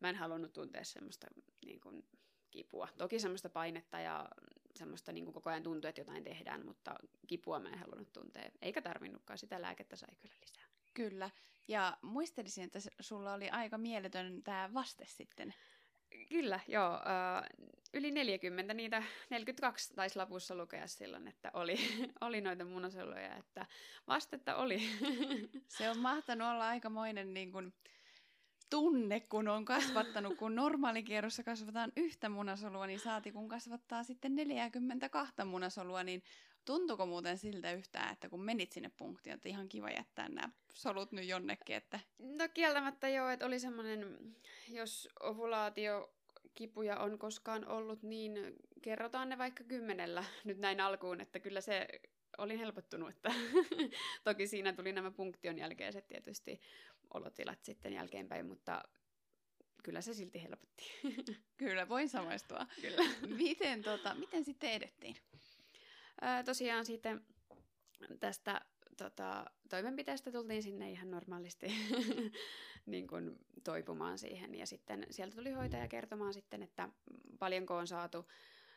[0.00, 1.26] mä en halunnut tuntea semmoista
[1.64, 2.04] niin kuin,
[2.50, 2.88] kipua.
[2.98, 4.28] Toki semmoista painetta ja
[4.76, 6.94] semmoista niin kuin koko ajan tuntuu, että jotain tehdään, mutta
[7.26, 8.50] kipua mä en halunnut tuntea.
[8.62, 10.64] Eikä tarvinnutkaan, sitä lääkettä sai kyllä lisää.
[10.94, 11.30] Kyllä.
[11.68, 15.54] Ja muistelisin, että sulla oli aika mieletön tämä vaste sitten.
[16.28, 17.00] Kyllä, joo.
[17.94, 21.76] Yli 40, niitä 42 taisi lapussa lukea silloin, että oli,
[22.20, 23.66] oli noita munasoluja, että
[24.06, 24.82] vastetta oli.
[25.78, 27.74] Se on mahtanut olla aikamoinen niin kuin,
[28.70, 35.44] tunne, kun on kasvattanut, kun normaalikierrossa kasvataan yhtä munasolua, niin saati kun kasvattaa sitten 42
[35.44, 36.22] munasolua, niin
[36.64, 41.12] tuntuuko muuten siltä yhtään, että kun menit sinne punktiin, että ihan kiva jättää nämä solut
[41.12, 41.76] nyt jonnekin?
[41.76, 42.00] Että...
[42.18, 44.18] No kieltämättä joo, että oli semmoinen,
[44.68, 46.14] jos ovulaatio
[46.54, 48.32] kipuja on koskaan ollut, niin
[48.82, 51.88] kerrotaan ne vaikka kymmenellä nyt näin alkuun, että kyllä se
[52.38, 53.32] olin helpottunut, että
[54.24, 56.60] toki siinä tuli nämä punktion jälkeiset tietysti
[57.14, 58.82] olotilat sitten jälkeenpäin, mutta
[59.82, 60.84] kyllä se silti helpotti.
[61.56, 62.66] kyllä, voin samaistua.
[62.80, 63.02] kyllä.
[63.36, 65.16] miten, tota, miten sitten edettiin?
[66.20, 67.24] Ää, tosiaan sitten
[68.20, 68.60] tästä
[68.96, 71.66] tota, toimenpiteestä tultiin sinne ihan normaalisti
[72.86, 74.54] niin kuin toipumaan siihen.
[74.54, 76.88] Ja sitten sieltä tuli hoitaja kertomaan sitten, että
[77.38, 78.28] paljonko on saatu,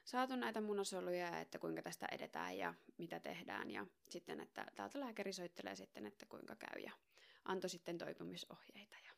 [0.04, 3.72] saatu näitä munasoluja ja että kuinka tästä edetään ja mitä tehdään.
[3.72, 6.82] Ja sitten, että täältä lääkäri soittelee sitten, että kuinka käy.
[6.84, 6.91] Ja
[7.45, 8.97] antoi sitten toipumisohjeita.
[9.06, 9.13] Ja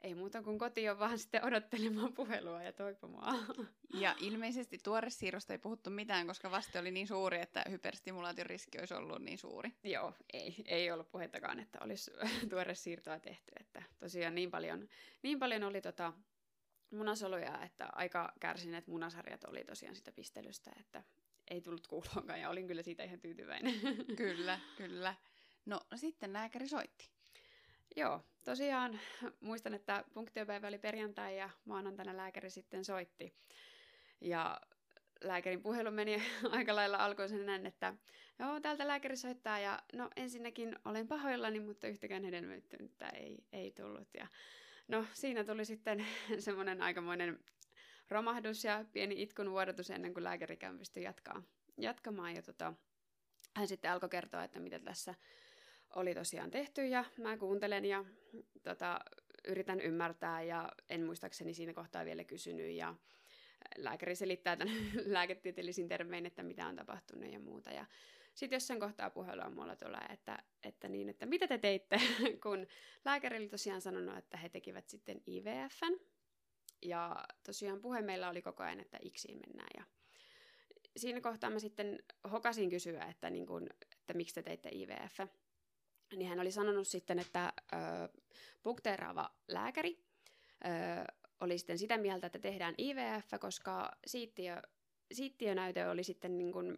[0.00, 3.46] ei muuta kuin kotiin vaan sitten odottelemaan puhelua ja toipumaan.
[3.94, 8.94] Ja ilmeisesti siirrosta ei puhuttu mitään, koska vaste oli niin suuri, että hyperstimulaation riski olisi
[8.94, 9.72] ollut niin suuri.
[9.84, 12.10] Joo, ei, ei ollut puhettakaan, että olisi
[12.74, 13.52] siirtoa tehty.
[13.60, 14.88] Että tosiaan niin paljon,
[15.22, 16.12] niin paljon oli tota
[16.90, 21.02] munasoluja, että aika kärsineet munasarjat oli tosiaan sitä pistelystä, että
[21.50, 23.74] ei tullut kuuloonkaan ja olin kyllä siitä ihan tyytyväinen.
[24.16, 25.14] kyllä, kyllä.
[25.66, 27.15] No sitten lääkäri soitti.
[27.96, 29.00] Joo, tosiaan
[29.40, 33.34] muistan, että punktiopäivä oli perjantai ja maanantaina lääkäri sitten soitti.
[34.20, 34.60] Ja
[35.20, 37.94] lääkärin puhelu meni aika lailla alkuun sen näin, että
[38.38, 44.08] joo, täältä lääkäri soittaa ja no ensinnäkin olen pahoillani, mutta yhtäkään hedelmöittynyttä ei, ei tullut.
[44.18, 44.26] Ja
[44.88, 46.06] no siinä tuli sitten
[46.38, 47.38] semmoinen aikamoinen
[48.08, 51.42] romahdus ja pieni itkun vuodatus ennen kuin lääkärikään pystyi jatkaa,
[51.78, 52.34] jatkamaan.
[52.36, 52.72] Ja tota,
[53.56, 55.14] hän sitten alkoi kertoa, että mitä tässä
[55.94, 58.04] oli tosiaan tehty ja mä kuuntelen ja
[58.62, 59.00] tota,
[59.48, 62.94] yritän ymmärtää ja en muistaakseni siinä kohtaa vielä kysynyt ja
[63.76, 64.74] lääkäri selittää tämän
[65.06, 67.70] lääketieteellisin termein, että mitä on tapahtunut ja muuta.
[67.70, 67.86] Ja
[68.34, 72.00] sitten jossain kohtaa puhelua mulla tulee, että, että, niin, että mitä te teitte,
[72.42, 72.66] kun
[73.04, 76.00] lääkäri oli tosiaan sanonut, että he tekivät sitten IVFn.
[76.82, 79.70] Ja tosiaan puhe meillä oli koko ajan, että iksiin mennään.
[79.76, 79.84] Ja
[80.96, 81.98] siinä kohtaa mä sitten
[82.32, 85.18] hokasin kysyä, että, niin kun, että miksi te teitte IVF.
[86.12, 87.76] Niin hän oli sanonut sitten, että ö,
[88.62, 89.98] bukteeraava lääkäri
[90.64, 94.62] ö, oli sitten sitä mieltä, että tehdään IVF, koska siittiö,
[95.12, 96.76] siittiönäyte oli sitten niin kuin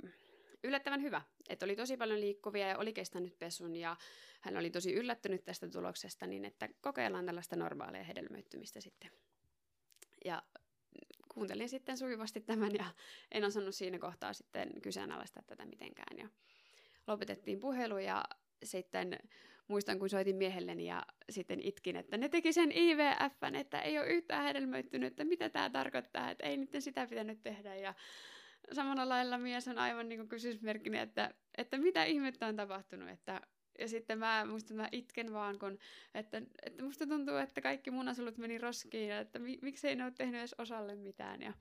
[0.64, 1.23] yllättävän hyvä.
[1.49, 3.97] Että oli tosi paljon liikkuvia ja oli kestänyt pesun ja
[4.41, 9.11] hän oli tosi yllättynyt tästä tuloksesta, niin että kokeillaan tällaista normaalia hedelmöittymistä sitten.
[10.25, 10.43] Ja
[11.35, 12.85] kuuntelin sitten sujuvasti tämän ja
[13.33, 16.19] en osannut siinä kohtaa sitten kyseenalaistaa tätä mitenkään.
[16.19, 16.29] Ja
[17.07, 18.25] lopetettiin puhelu ja
[18.62, 19.18] sitten
[19.68, 24.09] muistan, kun soitin miehelleni ja sitten itkin, että ne teki sen IVFn, että ei ole
[24.09, 27.77] yhtään hedelmöittynyt, että mitä tämä tarkoittaa, että ei niiden sitä pitänyt tehdä.
[27.77, 27.94] Ja
[28.73, 33.40] samalla lailla mies on aivan niin kuin kysymysmerkkinen, että, että mitä ihmettä on tapahtunut, että
[33.79, 35.79] ja sitten mä muistan, mä itken vaan, kun,
[36.14, 40.12] että, että musta tuntuu, että kaikki munasulut meni roskiin ja että mi, miksei ne ole
[40.16, 41.42] tehnyt edes osalle mitään.
[41.42, 41.53] Ja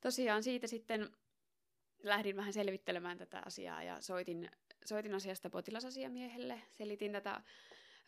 [0.00, 1.10] tosiaan siitä sitten
[2.02, 4.50] lähdin vähän selvittelemään tätä asiaa ja soitin,
[4.86, 7.42] soitin asiasta potilasasiamiehelle, selitin tätä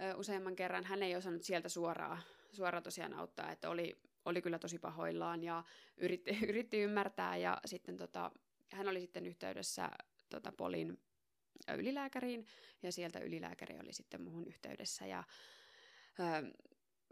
[0.03, 0.85] ö, useamman kerran.
[0.85, 5.65] Hän ei osannut sieltä suoraan, suoraan tosiaan auttaa, että oli, oli kyllä tosi pahoillaan ja
[5.97, 7.37] yritti, yritti ymmärtää.
[7.37, 8.33] Ja sitten tota,
[8.73, 9.91] hän oli sitten yhteydessä
[10.29, 10.99] tota, Polin
[11.79, 12.47] ylilääkäriin
[12.83, 15.07] ja sieltä ylilääkäri oli sitten muuhun yhteydessä.
[15.07, 15.25] Ja
[16.21, 16.53] ö,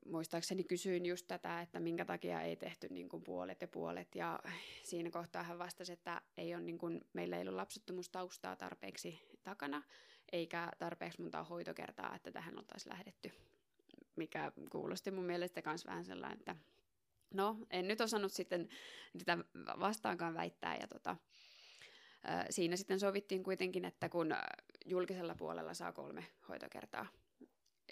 [0.04, 4.14] muistaakseni kysyin just tätä, että minkä takia ei tehty niin kuin puolet ja puolet.
[4.14, 4.40] Ja
[4.82, 9.82] siinä kohtaa hän vastasi, että ei ole niin kuin, meillä ei ollut lapsettomuustaustaa tarpeeksi takana
[10.32, 13.32] eikä tarpeeksi monta hoitokertaa, että tähän oltaisiin lähdetty,
[14.16, 16.56] mikä kuulosti mun mielestä myös vähän sellainen, että
[17.34, 18.68] no en nyt osannut sitten
[19.18, 19.38] sitä
[19.80, 21.16] vastaankaan väittää ja tota,
[22.50, 24.34] siinä sitten sovittiin kuitenkin, että kun
[24.86, 27.06] julkisella puolella saa kolme hoitokertaa,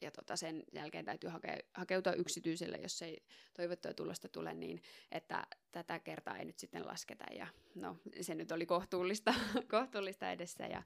[0.02, 3.22] ja tota sen jälkeen täytyy hake, hakeutua yksityiselle, jos ei
[3.54, 7.24] toivottua tulosta tule, niin että tätä kertaa ei nyt sitten lasketa.
[7.34, 9.34] Ja no, se nyt oli kohtuullista,
[9.70, 10.82] kohtuullista edessä ja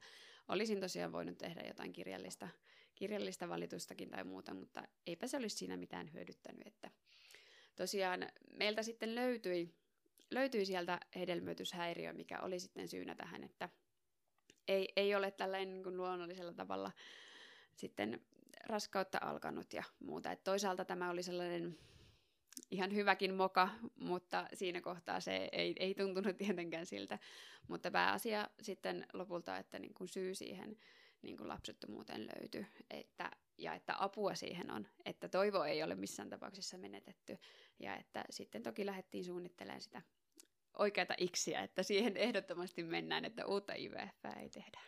[0.47, 2.49] olisin tosiaan voinut tehdä jotain kirjallista,
[2.95, 6.67] kirjallista valitustakin tai muuta, mutta eipä se olisi siinä mitään hyödyttänyt.
[6.67, 6.91] Että
[7.75, 8.29] tosiaan
[8.59, 9.73] meiltä sitten löytyi
[10.31, 13.69] löytyi sieltä hedelmöityshäiriö, mikä oli sitten syynä tähän, että
[14.67, 16.91] ei, ei ole tällainen niin kuin luonnollisella tavalla
[17.75, 18.21] sitten
[18.65, 20.31] raskautta alkanut ja muuta.
[20.31, 21.77] Et toisaalta tämä oli sellainen
[22.71, 27.19] ihan hyväkin moka, mutta siinä kohtaa se ei, ei tuntunut tietenkään siltä.
[27.67, 30.77] Mutta pääasia sitten lopulta, että niin kuin syy siihen
[31.21, 36.29] niin kuin lapsettomuuteen löytyi, että, ja että apua siihen on, että toivo ei ole missään
[36.29, 37.37] tapauksessa menetetty,
[37.79, 40.01] ja että sitten toki lähdettiin suunnittelemaan sitä
[40.77, 44.79] oikeata iksiä, että siihen ehdottomasti mennään, että uutta IVF ei tehdä.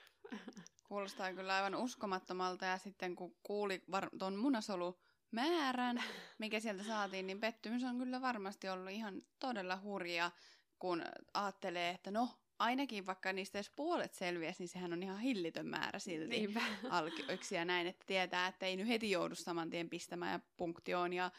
[0.87, 4.99] Kuulostaa kyllä aivan uskomattomalta ja sitten kun kuuli var- tuon munasolu
[5.31, 6.03] määrän,
[6.37, 10.31] mikä sieltä saatiin, niin pettymys on kyllä varmasti ollut ihan todella hurja,
[10.79, 15.65] kun ajattelee, että no, ainakin vaikka niistä edes puolet selviäisi, niin sehän on ihan hillitön
[15.65, 16.61] määrä silti Niinpä.
[16.89, 21.13] alkioiksi ja näin, että tietää, että ei nyt heti joudu saman tien pistämään ja punktioon
[21.13, 21.31] ja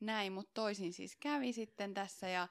[0.00, 2.48] näin, mutta toisin siis kävi sitten tässä ja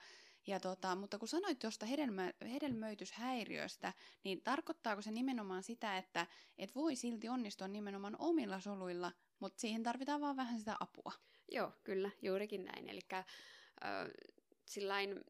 [0.47, 6.27] ja tota, mutta kun sanoit tuosta hedelmö, hedelmöityshäiriöstä, niin tarkoittaako se nimenomaan sitä, että
[6.57, 11.11] et voi silti onnistua nimenomaan omilla soluilla, mutta siihen tarvitaan vaan vähän sitä apua?
[11.51, 12.89] Joo, kyllä, juurikin näin.
[12.89, 13.21] Eli äh,
[14.65, 15.23] sillain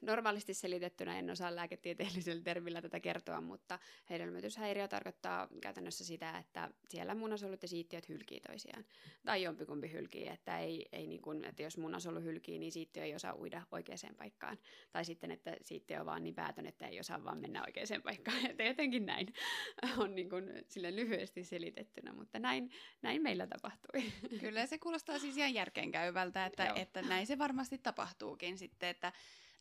[0.00, 3.78] normaalisti selitettynä en osaa lääketieteellisellä termillä tätä kertoa, mutta
[4.10, 8.84] hedelmöityshäiriö tarkoittaa käytännössä sitä, että siellä munasolut ja siittiöt hylkii toisiaan.
[9.24, 13.14] Tai jompikumpi hylkii, että, ei, ei niin kuin, että jos munasolu hylkii, niin siittiö ei
[13.14, 14.58] osaa uida oikeaan paikkaan.
[14.92, 18.46] Tai sitten, että siittiö on vaan niin päätön, että ei osaa vaan mennä oikeaan paikkaan.
[18.50, 19.26] Että jotenkin näin
[20.02, 22.70] on niin kuin, sille lyhyesti selitettynä, mutta näin,
[23.02, 24.12] näin meillä tapahtui.
[24.40, 29.12] Kyllä se kuulostaa siis ihan järkeenkäyvältä, että, että näin se varmasti tapahtuukin sitten, että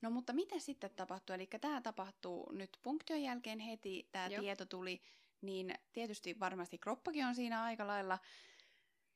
[0.02, 1.34] No mutta mitä sitten tapahtuu?
[1.34, 5.02] Eli tämä tapahtuu nyt punktion jälkeen heti, tämä tieto tuli,
[5.42, 8.20] niin tietysti varmasti kroppakin on siinä aika lailla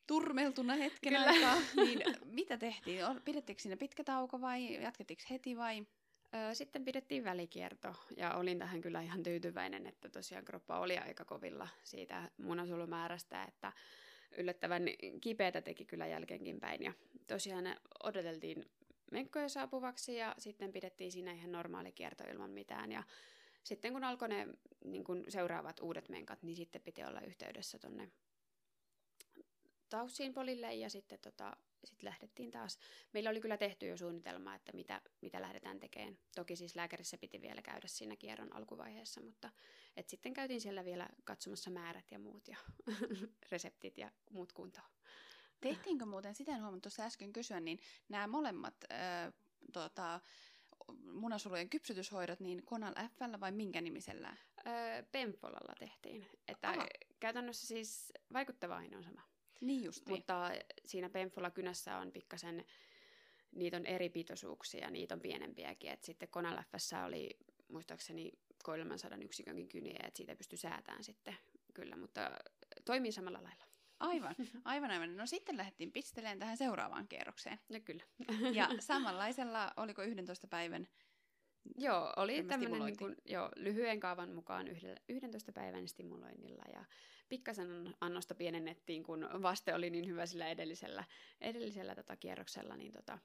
[0.07, 1.25] turmeltuna hetken Kyllä.
[1.25, 1.57] aikaa.
[1.85, 2.99] Niin mitä tehtiin?
[3.25, 5.87] Pidettiinkö siinä pitkä tauko vai jatkettiinko heti vai?
[6.53, 11.67] Sitten pidettiin välikierto ja olin tähän kyllä ihan tyytyväinen, että tosiaan kroppa oli aika kovilla
[11.83, 13.73] siitä munasolumäärästä, että
[14.37, 14.83] yllättävän
[15.21, 16.83] kipeätä teki kyllä jälkeenkin päin.
[16.83, 16.93] Ja
[17.27, 18.65] tosiaan odoteltiin
[19.11, 22.91] menkkoja saapuvaksi ja sitten pidettiin siinä ihan normaali kierto ilman mitään.
[22.91, 23.03] Ja
[23.63, 24.47] sitten kun alkoi ne
[24.85, 28.11] niin kun seuraavat uudet menkat, niin sitten piti olla yhteydessä tuonne
[29.91, 32.79] Taussiin polille ja sitten tota, sit lähdettiin taas.
[33.13, 36.17] Meillä oli kyllä tehty jo suunnitelma, että mitä, mitä lähdetään tekemään.
[36.35, 39.49] Toki siis lääkärissä piti vielä käydä siinä kierron alkuvaiheessa, mutta
[39.97, 42.57] et sitten käytiin siellä vielä katsomassa määrät ja muut ja
[43.51, 44.89] reseptit ja muut kuntoon.
[45.61, 49.33] Tehtiinkö muuten, sitä en huomannut tuossa äsken kysyä, niin nämä molemmat äh,
[49.73, 50.19] tota,
[51.13, 54.37] munasolujen kypsytyshoidot, niin Konal F vai minkä nimisellä?
[54.67, 56.27] Öö, Pemfolalla tehtiin.
[56.47, 56.87] Että Aha.
[57.19, 59.21] käytännössä siis vaikuttava aine on sama.
[59.61, 60.09] Niin just.
[60.09, 60.51] Mutta
[60.85, 62.65] siinä Pemfola kynässä on pikkasen,
[63.51, 65.91] niitä on eri pitoisuuksia, niitä on pienempiäkin.
[65.91, 67.29] Et sitten Konal Fssä oli
[67.67, 68.31] muistaakseni
[68.63, 71.37] 300 yksikönkin kyniä, että siitä pystyy säätämään sitten
[71.73, 72.31] kyllä, mutta
[72.85, 73.70] toimii samalla lailla.
[74.01, 74.35] Aivan,
[74.65, 75.17] aivan, aivan.
[75.17, 77.59] No sitten lähdettiin pisteleen tähän seuraavaan kierrokseen.
[77.69, 78.03] No kyllä.
[78.53, 80.87] ja samanlaisella, oliko 11 päivän
[81.77, 84.67] Joo, oli tämmöinen niin kuin, joo, lyhyen kaavan mukaan
[85.09, 86.85] 11 päivän stimuloinnilla ja
[87.29, 91.03] pikkasen annosta pienennettiin, kun vaste oli niin hyvä sillä edellisellä,
[91.41, 92.77] edellisellä tota kierroksella.
[92.77, 93.19] Niin tota,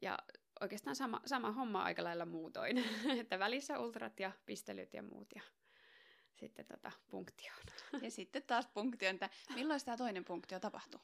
[0.00, 0.18] ja
[0.60, 2.84] oikeastaan sama, sama homma aika lailla muutoin,
[3.20, 5.42] että välissä ultrat ja pistelyt ja muut ja
[6.38, 7.62] sitten tota, punktioon.
[8.02, 11.00] Ja sitten taas punktioon, että milloin tämä toinen punktio tapahtui?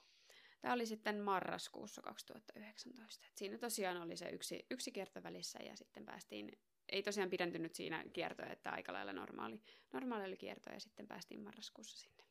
[0.60, 3.26] Tämä oli sitten marraskuussa 2019.
[3.28, 7.74] Et siinä tosiaan oli se yksi, yksi kierto välissä ja sitten päästiin, ei tosiaan pidentynyt
[7.74, 9.60] siinä kiertoja, että aika lailla normaali,
[9.92, 12.24] normaali oli kierto ja sitten päästiin marraskuussa sinne.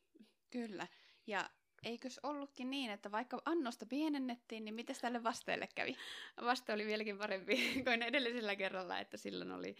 [0.50, 0.86] Kyllä.
[1.26, 1.50] Ja
[1.84, 5.96] eikös ollutkin niin, että vaikka annosta pienennettiin, niin miten tälle vasteelle kävi?
[6.44, 9.76] Vaste oli vieläkin parempi kuin edellisellä kerralla, että silloin oli,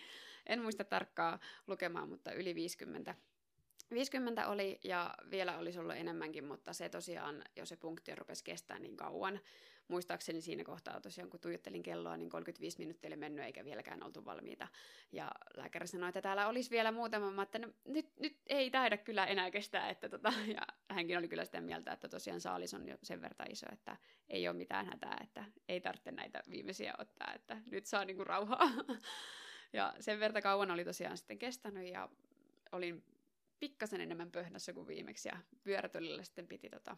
[0.46, 3.14] en muista tarkkaa lukemaan, mutta yli 50
[3.90, 8.78] 50 oli ja vielä olisi ollut enemmänkin, mutta se tosiaan, jos se punkti rupesi kestää
[8.78, 9.40] niin kauan,
[9.88, 14.24] muistaakseni siinä kohtaa tosiaan, kun tuijottelin kelloa, niin 35 minuuttia oli mennyt eikä vieläkään oltu
[14.24, 14.68] valmiita.
[15.12, 18.96] Ja lääkäri sanoi, että täällä olisi vielä muutama, mä että no, nyt, nyt ei taida
[18.96, 19.90] kyllä enää kestää.
[19.90, 23.50] Että tota, ja hänkin oli kyllä sitä mieltä, että tosiaan saalis on jo sen verran
[23.50, 23.96] iso, että
[24.28, 28.68] ei ole mitään hätää, että ei tarvitse näitä viimeisiä ottaa, että nyt saa niinku rauhaa.
[29.72, 32.08] Ja sen verran kauan oli tosiaan sitten kestänyt ja
[32.72, 33.04] olin
[33.60, 36.96] pikkasen enemmän pöhnässä kuin viimeksi ja pyörätulilla sitten piti tota,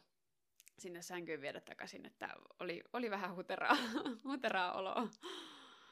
[0.78, 2.28] sinne sänkyyn viedä takaisin, että
[2.60, 3.76] oli, oli vähän huteraa,
[4.28, 5.08] huteraa oloa.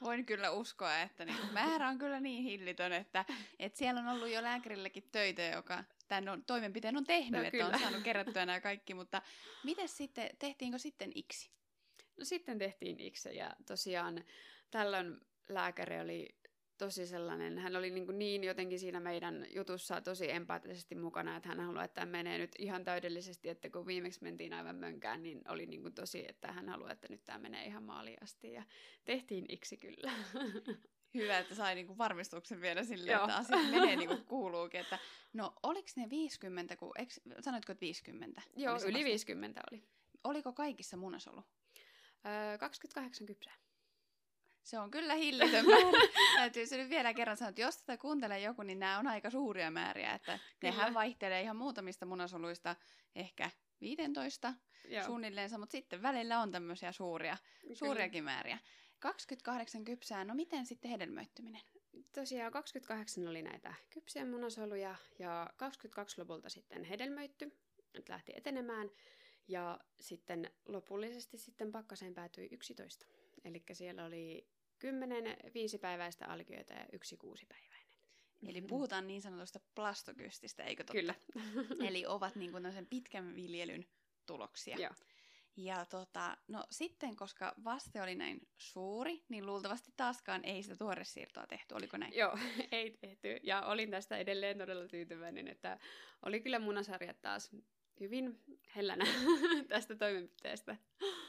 [0.00, 3.24] Voin kyllä uskoa, että niin, määrä on kyllä niin hillitön, että,
[3.58, 7.50] että siellä on ollut jo lääkärillekin töitä, joka tämän on, toimenpiteen on tehnyt, no, että
[7.50, 7.66] kyllä.
[7.66, 9.22] on saanut kerättyä nämä kaikki, mutta
[9.64, 11.50] miten sitten, tehtiinkö sitten iksi?
[12.16, 14.24] No sitten tehtiin ikse ja tosiaan
[14.70, 16.36] tällöin lääkäri oli
[16.78, 21.60] tosi sellainen, hän oli niin, niin jotenkin siinä meidän jutussa tosi empaattisesti mukana, että hän
[21.60, 25.66] haluaa, että tämä menee nyt ihan täydellisesti, että kun viimeksi mentiin aivan mönkään, niin oli
[25.66, 28.62] niin kuin tosi, että hän haluaa, että nyt tämä menee ihan maaliin asti ja
[29.04, 30.12] tehtiin iksi kyllä.
[31.14, 34.80] Hyvä, että sai niinku varmistuksen vielä silleen, että asiat menee niin kuin kuuluukin.
[34.80, 34.98] Että,
[35.32, 38.42] no, oliko ne 50, kun, eks, sanoitko, että 50?
[38.56, 39.84] Joo, yli 50 oli.
[40.24, 41.42] Oliko kaikissa munasolu?
[42.26, 43.54] Öö, 28 kypsää.
[44.64, 46.08] Se on kyllä hillitön määrä.
[46.36, 49.30] Täytyy se nyt vielä kerran sanoa, että jos tätä kuuntelee joku, niin nämä on aika
[49.30, 50.14] suuria määriä.
[50.14, 52.76] Että nehän vaihtelee ihan muutamista munasoluista,
[53.14, 53.50] ehkä
[53.80, 54.54] 15
[54.88, 55.04] Joo.
[55.04, 57.36] suunnilleen, mutta sitten välillä on tämmöisiä suuria,
[57.72, 58.58] suuriakin määriä.
[58.98, 61.62] 28 kypsää, no miten sitten hedelmöittyminen?
[62.12, 67.52] Tosiaan 28 oli näitä kypsiä munasoluja ja 22 lopulta sitten hedelmöitty,
[67.94, 68.90] että lähti etenemään.
[69.48, 73.06] Ja sitten lopullisesti sitten pakkaseen päätyi 11.
[73.44, 74.48] Eli siellä oli
[74.84, 77.98] kymmenen viisipäiväistä alkioita ja yksi kuusipäiväinen.
[78.48, 80.92] Eli puhutaan niin sanotusta plastokystistä, eikö totta?
[80.92, 81.14] Kyllä.
[81.88, 83.86] Eli ovat niin kuin pitkän viljelyn
[84.26, 84.76] tuloksia.
[84.76, 84.90] Joo.
[85.56, 91.46] Ja tota, no sitten, koska vaste oli näin suuri, niin luultavasti taaskaan ei sitä tuoresiirtoa
[91.46, 92.14] tehty, oliko näin?
[92.14, 92.38] Joo,
[92.72, 93.40] ei tehty.
[93.42, 95.78] Ja olin tästä edelleen todella tyytyväinen, että
[96.22, 97.50] oli kyllä munasarjat taas
[98.00, 98.40] hyvin
[98.76, 99.04] hellänä
[99.68, 100.76] tästä toimenpiteestä.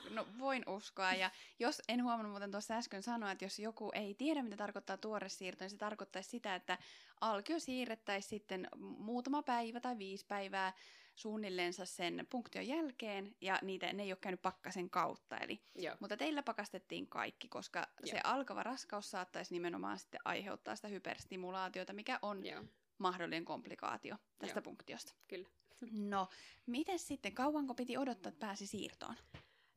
[0.09, 1.13] No voin uskoa.
[1.13, 4.97] Ja jos en huomannut muuten tuossa äsken sanoa, että jos joku ei tiedä, mitä tarkoittaa
[4.97, 6.77] tuoresiirto, niin se tarkoittaisi sitä, että
[7.21, 10.73] alkio siirrettäisiin sitten muutama päivä tai viisi päivää
[11.15, 15.37] suunnilleensa sen punktion jälkeen, ja niitä, ne ei ole käynyt pakkasen kautta.
[15.37, 15.95] Eli, Joo.
[15.99, 18.11] mutta teillä pakastettiin kaikki, koska Joo.
[18.11, 22.63] se alkava raskaus saattaisi nimenomaan sitten aiheuttaa sitä hyperstimulaatiota, mikä on Joo.
[22.97, 24.63] mahdollinen komplikaatio tästä Joo.
[24.63, 25.13] punktiosta.
[25.27, 25.49] Kyllä.
[25.91, 26.27] No,
[26.65, 29.15] miten sitten, kauanko piti odottaa, että pääsi siirtoon?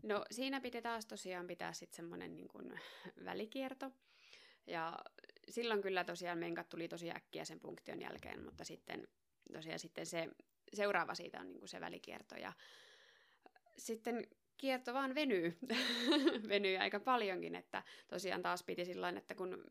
[0.03, 2.81] No siinä piti taas tosiaan pitää sitten semmoinen niin kuin
[3.25, 3.93] välikierto.
[4.67, 4.99] Ja
[5.49, 9.09] silloin kyllä tosiaan menkat tuli tosi äkkiä sen punktion jälkeen, mutta sitten
[9.53, 10.29] tosiaan sitten se
[10.75, 12.35] seuraava siitä on niin kuin se välikierto.
[12.37, 12.53] Ja
[13.79, 14.27] sitten
[14.57, 15.59] kierto vaan venyy,
[16.49, 19.65] venyy aika paljonkin, että tosiaan taas piti silloin, että kun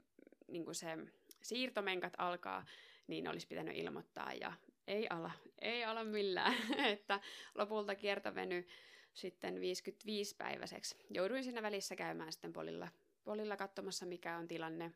[0.48, 0.98] niin kuin se
[1.42, 2.66] siirtomenkat alkaa,
[3.08, 4.54] niin olisi pitänyt ilmoittaa ja
[4.88, 5.32] ei ala,
[5.62, 6.56] ei ala millään,
[6.94, 7.20] että
[7.56, 8.68] lopulta kiertoveny
[9.14, 10.96] sitten 55-päiväiseksi.
[11.10, 12.88] Jouduin siinä välissä käymään sitten polilla,
[13.24, 14.92] polilla katsomassa, mikä on tilanne.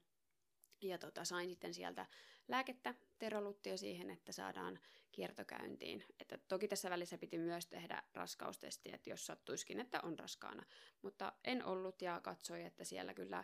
[0.81, 2.05] Ja tota, sain sitten sieltä
[2.47, 4.79] lääkettä, teroluttia siihen, että saadaan
[5.11, 6.03] kiertokäyntiin.
[6.19, 10.63] Että toki tässä välissä piti myös tehdä raskaustesti, että jos sattuiskin, että on raskaana.
[11.01, 13.43] Mutta en ollut ja katsoi, että siellä kyllä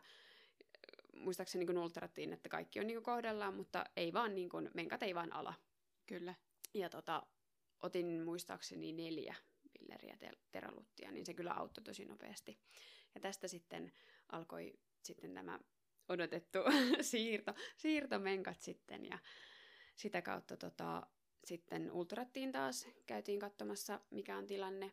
[1.16, 5.16] muistaakseni niin ultrattiin, että kaikki on niin kohdellaan, mutta ei vaan niin kuin, menkat ei
[5.16, 5.54] vaan ala.
[6.08, 6.36] Kyllä.
[6.74, 7.24] Ja tota,
[7.80, 9.36] otin muistaakseni neljä
[9.80, 10.18] pilleriä
[10.52, 12.60] teraluttia, niin se kyllä auttoi tosi nopeasti.
[13.16, 13.92] Ja tästä sitten
[14.32, 15.60] alkoi sitten tämä
[16.10, 16.60] odotettu
[17.02, 19.20] siirto, siirtomenkat sitten ja
[19.96, 21.08] sitä kautta tota,
[21.44, 24.92] sitten ultrattiin taas, käytiin katsomassa mikä on tilanne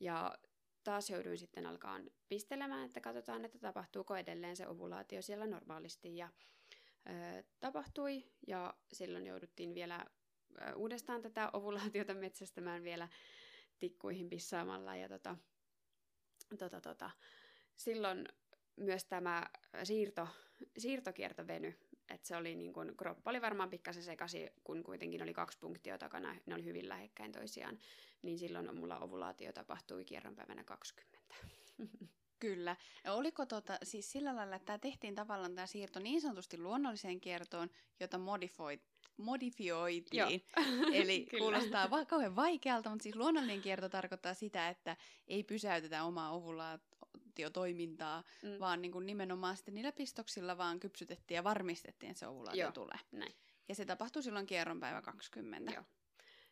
[0.00, 0.38] ja
[0.84, 6.28] taas jouduin sitten alkaan pistelemään, että katsotaan, että tapahtuuko edelleen se ovulaatio siellä normaalisti ja
[7.08, 10.06] ö, tapahtui ja silloin jouduttiin vielä
[10.76, 13.08] uudestaan tätä ovulaatiota metsästämään vielä
[13.78, 15.36] tikkuihin pissaamalla ja tota,
[16.58, 17.10] tota, tota,
[17.76, 18.28] silloin
[18.76, 19.46] myös tämä
[19.84, 20.28] siirto,
[20.78, 21.74] siirtokierto veny,
[22.08, 25.98] että se oli niin kuin, kroppa oli varmaan pikkasen sekasi, kun kuitenkin oli kaksi punktioa
[25.98, 27.78] takana, ne oli hyvin lähekkäin toisiaan,
[28.22, 31.34] niin silloin mulla ovulaatio tapahtui kierron päivänä 20.
[32.38, 32.76] Kyllä.
[33.04, 37.20] Ja oliko tota, siis sillä lailla, että tämä tehtiin tavallaan tämä siirto niin sanotusti luonnolliseen
[37.20, 38.82] kiertoon, jota modifoit,
[39.16, 40.44] modifioitiin.
[40.92, 44.96] Eli kuulostaa va- kauhean vaikealta, mutta siis luonnollinen kierto tarkoittaa sitä, että
[45.28, 48.58] ei pysäytetä omaa ovulaatiotoimintaa, mm.
[48.60, 52.72] vaan niin kuin nimenomaan sitten niillä pistoksilla vaan kypsytettiin ja varmistettiin, että se ovulaatio Joo,
[52.72, 52.98] tulee.
[53.12, 53.34] Näin.
[53.68, 55.72] Ja se tapahtui silloin kierron päivä 20.
[55.72, 55.84] Joo.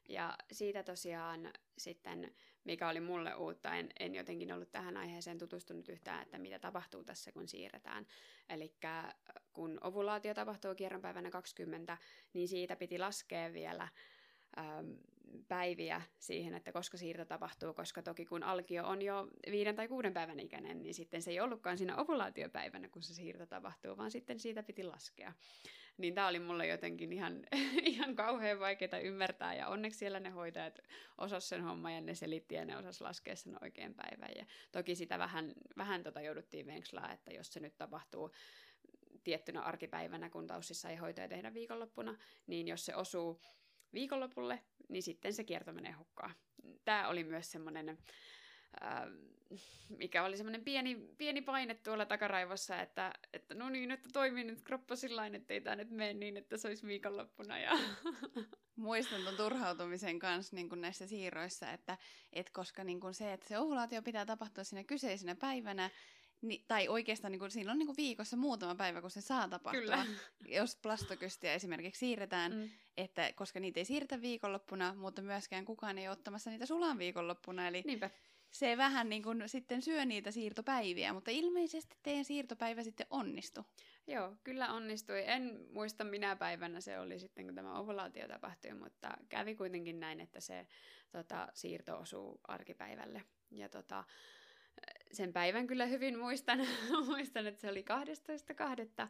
[0.08, 2.34] Ja siitä tosiaan sitten,
[2.64, 7.04] mikä oli mulle uutta, en, en jotenkin ollut tähän aiheeseen tutustunut yhtään, että mitä tapahtuu
[7.04, 8.06] tässä, kun siirretään.
[8.48, 8.74] Eli
[9.52, 11.98] kun ovulaatio tapahtuu kierron päivänä 20,
[12.32, 13.88] niin siitä piti laskea vielä
[14.58, 14.96] äm,
[15.48, 20.14] päiviä siihen, että koska siirto tapahtuu, koska toki kun alkio on jo viiden tai kuuden
[20.14, 24.40] päivän ikäinen, niin sitten se ei ollutkaan siinä ovulaatiopäivänä, kun se siirto tapahtuu, vaan sitten
[24.40, 25.32] siitä piti laskea.
[25.98, 27.42] Niin tämä oli mulle jotenkin ihan,
[27.92, 30.78] ihan kauhean vaikeaa ymmärtää ja onneksi siellä ne hoitajat
[31.18, 34.30] osas sen homman ja ne selitti ja ne osas laskea sen oikein päivän.
[34.36, 38.30] Ja toki sitä vähän, vähän tota jouduttiin venkslaa, että jos se nyt tapahtuu
[39.24, 42.16] tiettynä arkipäivänä, kun taussissa ei hoitaja tehdä viikonloppuna,
[42.46, 43.40] niin jos se osuu
[43.92, 46.34] viikonlopulle, niin sitten se kierto menee hukkaan.
[46.84, 47.98] Tämä oli myös semmoinen
[48.82, 49.08] äh,
[49.98, 54.62] mikä oli semmoinen pieni, pieni paine tuolla takaraivossa, että, että no niin, että toimii nyt
[54.62, 57.58] kroppa sillä että ei tämä nyt mene niin, että se olisi viikonloppuna.
[57.58, 57.72] Ja...
[58.76, 61.98] Muistan tuon turhautumisen kanssa niin näissä siirroissa, että,
[62.32, 65.90] että koska niin kuin se, että se ovulaatio pitää tapahtua siinä kyseisenä päivänä,
[66.42, 69.48] Ni, tai oikeastaan niin kuin, siinä on niin kuin viikossa muutama päivä, kun se saa
[69.48, 69.80] tapahtua.
[69.80, 70.06] Kyllä.
[70.58, 72.70] Jos plastokystiä esimerkiksi siirretään, mm.
[72.96, 77.68] että koska niitä ei siirretä viikonloppuna, mutta myöskään kukaan ei ole ottamassa niitä sulaan viikonloppuna.
[77.68, 78.10] Eli Niinpä
[78.52, 83.64] se vähän niin kuin sitten syö niitä siirtopäiviä, mutta ilmeisesti teidän siirtopäivä sitten onnistui.
[84.06, 85.22] Joo, kyllä onnistui.
[85.26, 90.20] En muista minä päivänä se oli sitten, kun tämä ovulaatio tapahtui, mutta kävi kuitenkin näin,
[90.20, 90.66] että se
[91.10, 93.22] tota, siirto osuu arkipäivälle.
[93.50, 94.04] Ja tota,
[95.12, 96.66] sen päivän kyllä hyvin muistan,
[97.06, 97.84] muistan että se oli
[99.02, 99.08] 12.2.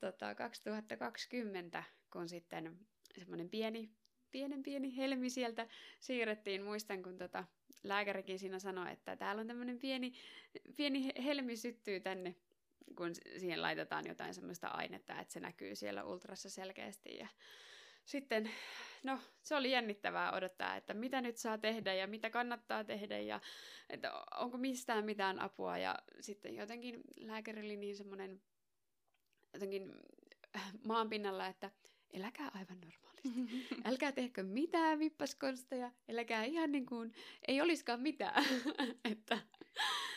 [0.00, 2.78] Tota, 2020, kun sitten
[3.18, 3.90] semmoinen pieni,
[4.30, 5.66] pienen pieni helmi sieltä
[6.00, 6.62] siirrettiin.
[6.62, 7.44] Muistan, kun tota,
[7.82, 10.12] lääkärikin siinä sanoi, että täällä on tämmöinen pieni,
[10.76, 12.34] pieni helmi syttyy tänne,
[12.96, 17.16] kun siihen laitetaan jotain semmoista ainetta, että se näkyy siellä ultrassa selkeästi.
[17.16, 17.28] Ja
[18.04, 18.50] sitten,
[19.02, 23.40] no, se oli jännittävää odottaa, että mitä nyt saa tehdä ja mitä kannattaa tehdä ja
[23.88, 25.78] että onko mistään mitään apua.
[25.78, 28.42] Ja sitten jotenkin lääkäri oli niin semmoinen
[29.52, 29.92] jotenkin
[30.84, 31.70] maanpinnalla, että
[32.12, 33.09] eläkää aivan normaalisti.
[33.84, 37.12] Älkää tehkö mitään vippaskonsteja, eläkää ihan niin kuin
[37.48, 38.44] ei olisikaan mitään.
[39.12, 39.38] että,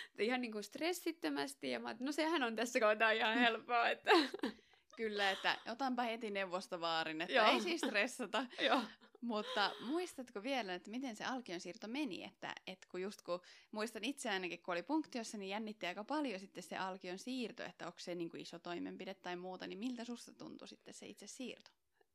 [0.10, 1.72] että ihan niin kuin stressittömästi.
[1.72, 3.89] Ja mä no sehän on tässä kohtaa ihan helppoa.
[3.89, 4.12] Että...
[4.97, 7.51] Kyllä, että otanpa heti neuvosta vaarin, että Joo.
[7.51, 8.45] ei siis stressata.
[8.70, 8.82] Joo.
[9.22, 12.24] Mutta muistatko vielä, että miten se alkion siirto meni?
[12.24, 13.41] Että, että kun just kun
[13.72, 17.88] muistan itse ainakin, kun oli punktiossa, niin jännitti aika paljon sitten se alkion siirto, että
[17.88, 21.28] onko se niin kuin iso toimenpide tai muuta, niin miltä susta tuntui sitten se itse
[21.28, 21.72] siirto?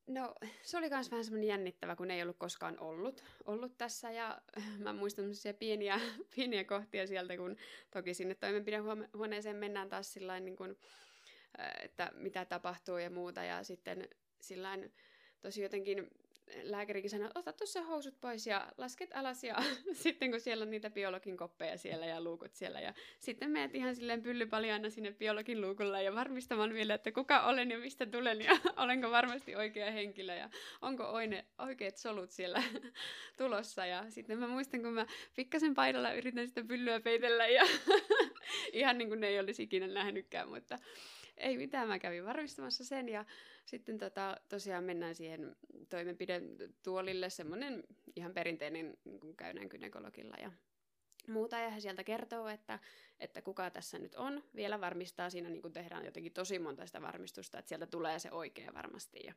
[0.08, 4.10] No, se oli myös vähän semmoinen jännittävä, kun ei ollut koskaan ollut, ollut tässä.
[4.10, 4.42] Ja
[4.84, 6.00] mä muistan semmoisia pieniä,
[6.36, 7.56] pieniä kohtia sieltä, kun
[7.90, 10.76] toki sinne toimenpidehuoneeseen mennään taas sillä niin kuin,
[11.82, 13.44] että mitä tapahtuu ja muuta.
[13.44, 14.08] Ja sitten
[14.40, 14.78] sillä
[15.40, 16.10] tosi jotenkin
[16.62, 19.56] lääkärikin sanoi, ota tuossa housut pois ja lasket alas ja
[20.02, 23.94] sitten kun siellä on niitä biologin koppeja siellä ja luukut siellä ja sitten meet ihan
[23.94, 28.56] silleen pyllypaljaana sinne biologin luukulla ja varmistamaan vielä, että kuka olen ja mistä tulen ja
[28.82, 30.50] olenko varmasti oikea henkilö ja
[30.82, 32.62] onko oine, oikeat solut siellä
[33.38, 33.86] tulossa.
[33.86, 37.64] Ja sitten mä muistan, kun mä pikkasen paidalla yritän sitä pyllyä peitellä ja
[38.72, 40.78] ihan niin kuin ne ei olisi ikinä nähnytkään, mutta
[41.36, 43.24] ei mitään, mä kävin varmistamassa sen ja
[43.68, 45.56] sitten tota, tosiaan mennään siihen
[45.88, 47.84] toimenpidetuolille, semmoinen
[48.16, 50.52] ihan perinteinen niin käyneen gynekologilla ja
[51.28, 52.78] muuta, ja he sieltä kertoo, että,
[53.20, 54.44] että kuka tässä nyt on.
[54.54, 58.32] Vielä varmistaa siinä, niin kuin tehdään jotenkin tosi monta sitä varmistusta, että sieltä tulee se
[58.32, 59.20] oikea varmasti.
[59.24, 59.34] Ja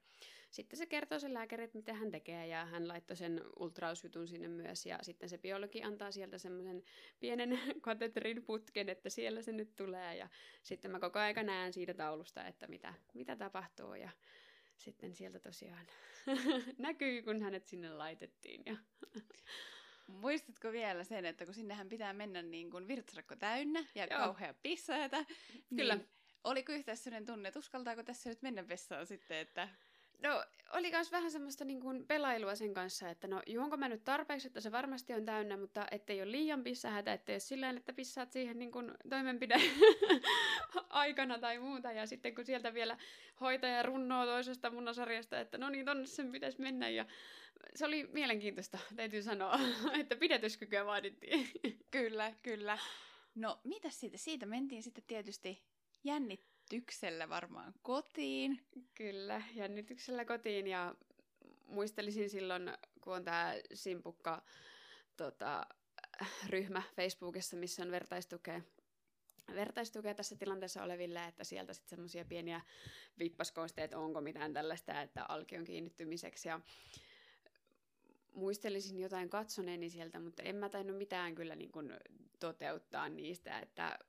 [0.51, 4.47] sitten se kertoo sen lääkäri, että mitä hän tekee, ja hän laittoi sen ultrausjutun sinne
[4.47, 6.83] myös, ja sitten se biologi antaa sieltä semmoisen
[7.19, 10.29] pienen katetrin putken, että siellä se nyt tulee, ja
[10.63, 14.09] sitten mä koko aika näen siitä taulusta, että mitä, mitä tapahtuu, ja
[14.77, 15.87] sitten sieltä tosiaan
[16.77, 18.63] näkyy, kun hänet sinne laitettiin.
[18.65, 18.75] Ja
[20.07, 24.19] Muistatko vielä sen, että kun sinnehän pitää mennä niin kuin virtsakko täynnä ja Joo.
[24.19, 25.25] kauhea pissaata,
[25.75, 25.95] Kyllä.
[25.95, 26.09] Niin
[26.43, 29.69] oliko yhtään sellainen tunne, että uskaltaako tässä nyt mennä vessaan sitten, että
[30.21, 30.43] No,
[30.73, 34.47] oli myös vähän semmoista niin kuin pelailua sen kanssa, että no juonko mä nyt tarpeeksi,
[34.47, 38.31] että se varmasti on täynnä, mutta ettei ole liian pissahätä, ettei ole sillä että pissaat
[38.31, 39.55] siihen niin kuin toimenpide
[40.89, 41.91] aikana tai muuta.
[41.91, 42.97] Ja sitten kun sieltä vielä
[43.41, 46.89] hoitaja runnoo toisesta munasarjasta, että no niin, tonne sen pitäisi mennä.
[46.89, 47.05] Ja
[47.75, 49.59] se oli mielenkiintoista, täytyy sanoa,
[49.99, 51.49] että pidätyskykyä vaadittiin.
[51.91, 52.77] kyllä, kyllä.
[53.35, 54.17] No, mitä siitä?
[54.17, 55.63] Siitä mentiin sitten tietysti
[56.03, 58.61] jännityksellä varmaan kotiin.
[58.95, 60.95] Kyllä, jännityksellä kotiin ja
[61.67, 64.43] muistelisin silloin, kun on tämä Simpukka
[65.17, 65.67] tota,
[66.49, 68.61] ryhmä Facebookissa, missä on vertaistukea
[69.55, 72.61] vertaistukea tässä tilanteessa oleville, että sieltä sitten semmoisia pieniä
[73.19, 76.47] vippaskoosteet, onko mitään tällaista, että alkion kiinnittymiseksi.
[76.47, 76.59] Ja
[78.33, 81.93] muistelisin jotain katsoneeni sieltä, mutta en mä tainnut mitään kyllä niin kuin
[82.39, 83.99] toteuttaa niistä, että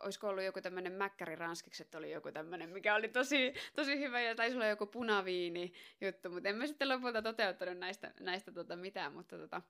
[0.00, 4.34] olisiko ollut joku tämmöinen mäkkäri ranskikset oli joku tämmöinen, mikä oli tosi, tosi hyvä ja
[4.34, 9.12] taisi olla joku punaviini juttu, mutta en mä sitten lopulta toteuttanut näistä, näistä tota mitään,
[9.12, 9.62] mutta tota,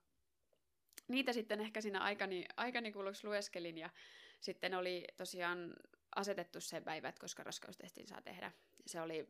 [1.09, 3.91] niitä sitten ehkä siinä aikani, aikani kuluksi lueskelin ja
[4.41, 5.75] sitten oli tosiaan
[6.17, 8.53] asetettu se päivä, että koska raskaustestin saa tehdä.
[8.87, 9.29] Se oli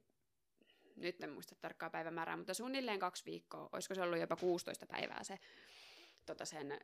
[1.01, 5.25] nyt en muista tarkkaa päivämäärää, mutta suunnilleen kaksi viikkoa, olisiko se ollut jopa 16 päivää
[5.25, 5.39] se
[6.27, 6.81] tota sen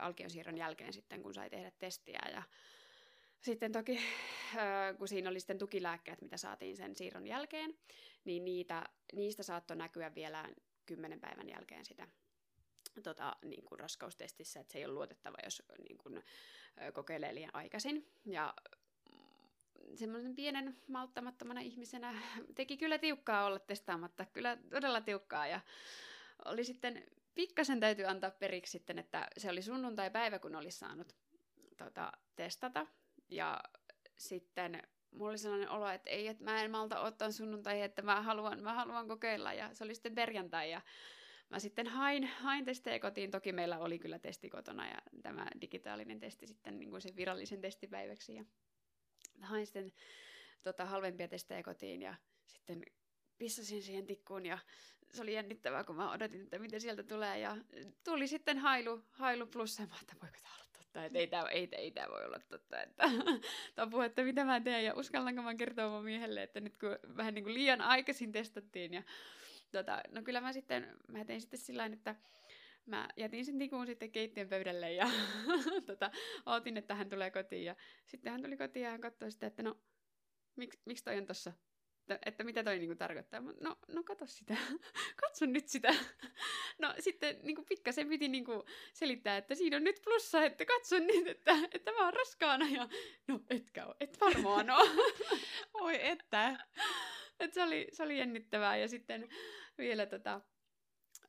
[0.00, 2.42] alkiosiirron jälkeen sitten, kun sai tehdä testiä ja
[3.40, 4.00] sitten toki,
[4.98, 7.78] kun siinä oli sitten tukilääkkeet, mitä saatiin sen siirron jälkeen,
[8.24, 10.48] niin niitä, niistä saattoi näkyä vielä
[10.86, 12.08] kymmenen päivän jälkeen sitä
[13.02, 16.22] tota, niin kuin raskaustestissä, että se ei ole luotettava, jos niin kuin,
[16.92, 18.06] kokeilee liian aikaisin.
[18.26, 18.54] Ja
[19.94, 22.14] semmoisen pienen malttamattomana ihmisenä
[22.54, 25.46] teki kyllä tiukkaa olla testaamatta, kyllä todella tiukkaa.
[25.46, 25.60] Ja
[26.44, 27.04] oli sitten,
[27.34, 31.16] pikkasen täytyy antaa periksi sitten, että se oli sunnuntai-päivä, kun olisi saanut
[31.76, 32.86] tota, testata.
[33.28, 33.60] Ja
[34.16, 38.22] sitten mulla oli sellainen olo, että ei, että mä en malta ottaa sunnuntai, että mä
[38.22, 39.52] haluan, mä haluan kokeilla.
[39.52, 40.80] Ja se oli sitten perjantai ja
[41.50, 43.30] mä sitten hain, hain testejä kotiin.
[43.30, 47.60] Toki meillä oli kyllä testi kotona ja tämä digitaalinen testi sitten niin kuin sen virallisen
[47.60, 48.44] testipäiväksi ja
[49.42, 49.92] hain sitten
[50.62, 52.14] tota, halvempia testejä kotiin ja
[52.46, 52.82] sitten
[53.38, 54.58] pissasin siihen tikkuun ja
[55.10, 57.38] se oli jännittävää, kun mä odotin, että mitä sieltä tulee.
[57.38, 57.56] Ja
[58.04, 61.48] tuli sitten hailu, hailu plus ja mä että voiko tämä olla totta, että ei tämä
[61.48, 62.82] ei, ei, ei voi olla totta.
[62.82, 63.04] Että,
[63.76, 67.34] tapu, että mitä mä teen ja uskallanko mä kertoa mun miehelle, että nyt kun vähän
[67.34, 68.94] niin kuin liian aikaisin testattiin.
[68.94, 69.02] Ja,
[69.72, 72.16] tota, no kyllä mä sitten, mä tein sitten sillä että
[72.86, 75.06] mä jätin sen tikun sitten keittiön pöydälle ja
[75.86, 76.10] tota,
[76.46, 77.64] ootin, että hän tulee kotiin.
[77.64, 77.76] Ja
[78.06, 79.80] sitten hän tuli kotiin ja hän katsoi sitä, että no,
[80.56, 81.52] miksi, miksi toi on tossa?
[82.00, 83.40] Että, että mitä toi niinku tarkoittaa.
[83.40, 84.56] No, no kato sitä.
[85.22, 85.94] Katso nyt sitä.
[86.78, 91.26] No sitten niinku pikkasen piti niinku selittää, että siinä on nyt plussa, että katso nyt,
[91.26, 92.68] että, että mä oon raskaana.
[92.68, 92.88] Ja
[93.28, 94.88] no etkä oo, et varmaan oo.
[95.74, 96.66] Oi että.
[97.40, 99.28] Et se, oli, se oli jännittävää ja sitten
[99.78, 100.40] vielä tota,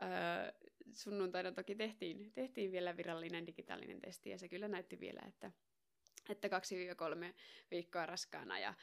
[0.01, 5.51] öö, sunnuntaina toki tehtiin, tehtiin vielä virallinen digitaalinen testi ja se kyllä näytti vielä, että,
[6.29, 6.51] että 2-3
[7.71, 8.59] viikkoa raskaana.
[8.59, 8.73] Ja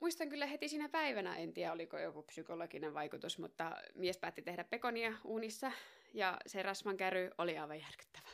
[0.00, 4.64] Muistan kyllä heti siinä päivänä, en tiedä oliko joku psykologinen vaikutus, mutta mies päätti tehdä
[4.64, 5.72] pekonia uunissa
[6.14, 8.28] ja se rasvankäry oli aivan järkyttävä.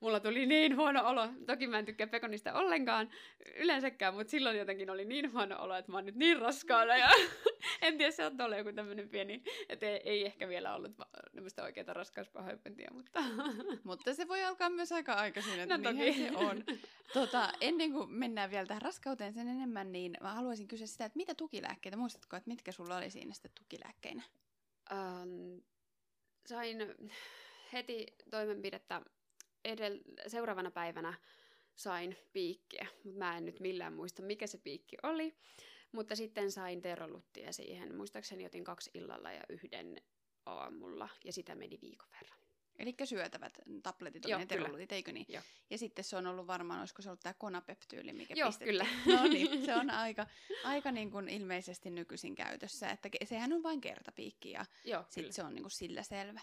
[0.00, 1.28] Mulla tuli niin huono olo.
[1.46, 3.10] Toki mä en tykkää pekonista ollenkaan
[3.56, 6.96] yleensäkään, mutta silloin jotenkin oli niin huono olo, että mä oon nyt niin raskaana.
[6.96, 7.08] Ja
[7.82, 10.92] en tiedä, se on tuolla joku tämmöinen pieni, että ei, ei, ehkä vielä ollut
[11.34, 13.22] tämmöistä oikeaa raskauspahoinvointia, mutta...
[13.84, 16.12] mutta se voi alkaa myös aika aikaisin, että no, toki.
[16.12, 16.64] se on.
[17.12, 21.16] Tota, ennen kuin mennään vielä tähän raskauteen sen enemmän, niin mä haluaisin kysyä sitä, että
[21.16, 24.22] mitä tukilääkkeitä, muistatko, että mitkä sulla oli siinä sitten tukilääkkeinä?
[24.92, 25.62] Um,
[26.50, 26.78] sain
[27.72, 29.02] heti toimenpidettä
[29.68, 31.14] edel- seuraavana päivänä
[31.76, 35.34] sain piikkiä, mutta mä en nyt millään muista, mikä se piikki oli.
[35.92, 37.96] Mutta sitten sain teroluttia siihen.
[37.96, 40.02] Muistaakseni otin kaksi illalla ja yhden
[40.46, 42.39] aamulla, ja sitä meni viikon verran.
[42.80, 45.26] Eli syötävät tabletit on ne terolutit, eikö niin?
[45.28, 45.42] Joo.
[45.70, 48.68] Ja sitten se on ollut varmaan, olisiko se ollut tämä konapeptyyli, mikä Joo, pistettiin.
[48.68, 48.86] kyllä.
[49.16, 50.26] No niin, se on aika,
[50.64, 54.64] aika niin kuin ilmeisesti nykyisin käytössä, että sehän on vain kertapiikki ja
[55.08, 56.40] sitten se on niin kuin sillä selvä.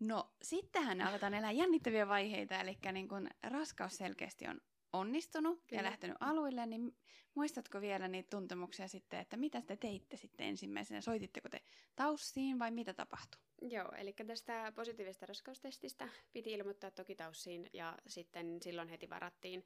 [0.00, 4.60] No, sittenhän aletaan elää jännittäviä vaiheita, eli niin kun raskaus selkeästi on
[4.92, 5.82] onnistunut Kyllä.
[5.82, 6.96] ja lähtenyt aluille, niin
[7.34, 11.00] muistatko vielä niitä tuntemuksia sitten, että mitä te teitte sitten ensimmäisenä?
[11.00, 11.60] Soititteko te
[11.96, 13.45] taussiin vai mitä tapahtui?
[13.62, 19.64] Joo, eli tästä positiivisesta raskaustestistä piti ilmoittaa toki taussiin ja sitten silloin heti varattiin,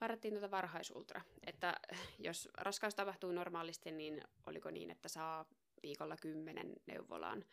[0.00, 1.20] varattiin tuota varhaisultra.
[1.46, 1.74] Että
[2.18, 5.44] jos raskaus tapahtuu normaalisti, niin oliko niin, että saa
[5.82, 7.44] viikolla kymmenen neuvolaan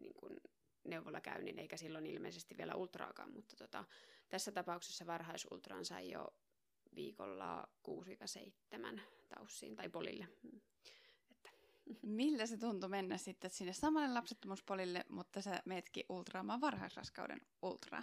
[0.00, 0.36] niin kuin
[0.84, 3.84] neuvolakäynnin, eikä silloin ilmeisesti vielä ultraakaan, mutta tota,
[4.28, 6.34] tässä tapauksessa varhaisultraan sai jo
[6.94, 7.68] viikolla
[8.96, 10.28] 6-7 taussiin tai polille.
[12.02, 18.02] Millä se tuntui mennä sitten sinne samalle lapsettomuuspolille, mutta sä meetkin ultraamaan varhaisraskauden ultraa?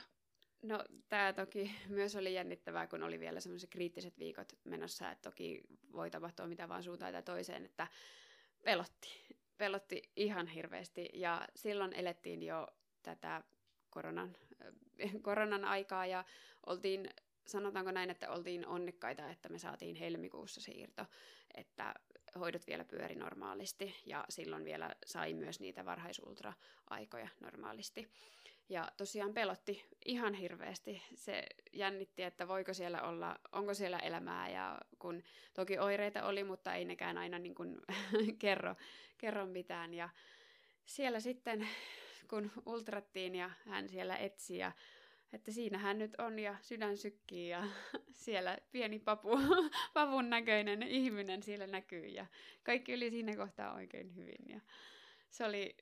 [0.61, 5.61] No tämä toki myös oli jännittävää, kun oli vielä semmoiset kriittiset viikot menossa, että toki
[5.91, 7.87] voi tapahtua mitä vaan suuntaan tai toiseen, että
[8.63, 9.09] pelotti.
[9.57, 12.67] Pelotti ihan hirveästi ja silloin elettiin jo
[13.03, 13.43] tätä
[13.89, 14.35] koronan,
[14.65, 16.25] äh, koronan aikaa ja
[16.65, 17.09] oltiin,
[17.47, 21.05] sanotaanko näin, että oltiin onnekkaita, että me saatiin helmikuussa siirto,
[21.53, 21.93] että
[22.39, 28.07] hoidot vielä pyöri normaalisti ja silloin vielä sai myös niitä varhaisultra-aikoja normaalisti.
[28.69, 31.01] Ja tosiaan pelotti ihan hirveästi.
[31.15, 35.23] Se jännitti, että voiko siellä olla, onko siellä elämää ja kun
[35.53, 37.77] toki oireita oli, mutta ei nekään aina niin kuin
[38.39, 38.75] kerro,
[39.17, 39.93] kerro mitään.
[39.93, 40.09] Ja
[40.85, 41.67] siellä sitten,
[42.29, 44.71] kun ultrattiin ja hän siellä etsi ja
[45.33, 47.63] että siinä hän nyt on ja sydän sykkii ja
[48.25, 49.29] siellä pieni papu,
[49.93, 52.25] pavun näköinen ihminen siellä näkyy ja
[52.63, 54.61] kaikki oli siinä kohtaa oikein hyvin ja
[55.29, 55.75] se oli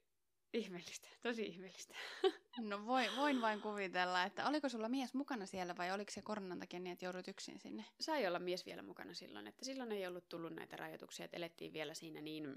[0.54, 1.96] ihmeellistä, tosi ihmeellistä.
[2.60, 6.60] No voi, voin vain kuvitella, että oliko sulla mies mukana siellä vai oliko se koronan
[6.60, 7.86] takia niin, että joudut yksin sinne?
[8.00, 11.74] sai olla mies vielä mukana silloin, että silloin ei ollut tullut näitä rajoituksia, että elettiin
[11.74, 12.56] vielä siinä niin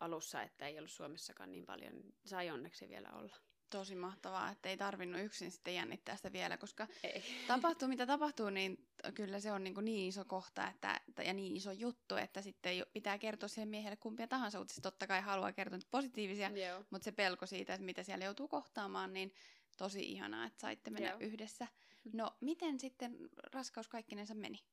[0.00, 1.92] alussa, että ei ollut Suomessakaan niin paljon,
[2.24, 3.36] sai onneksi vielä olla.
[3.74, 7.24] Tosi mahtavaa, että ei tarvinnut yksin sitten jännittää sitä vielä, koska Ei.
[7.46, 11.56] tapahtuu mitä tapahtuu, niin kyllä se on niin, kuin niin iso kohta että, ja niin
[11.56, 14.82] iso juttu, että sitten pitää kertoa sille miehelle kumpia tahansa uutisia.
[14.82, 16.84] Totta kai haluaa kertoa nyt positiivisia, Joo.
[16.90, 19.34] mutta se pelko siitä, että mitä siellä joutuu kohtaamaan, niin
[19.76, 21.18] tosi ihanaa, että saitte mennä Joo.
[21.20, 21.66] yhdessä.
[22.12, 23.16] No, miten sitten
[23.52, 24.64] raskaus kaikkinensa meni?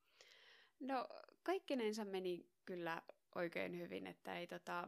[0.79, 1.07] No
[1.43, 3.01] kaikkinensa meni kyllä
[3.35, 4.87] oikein hyvin, että ei tota...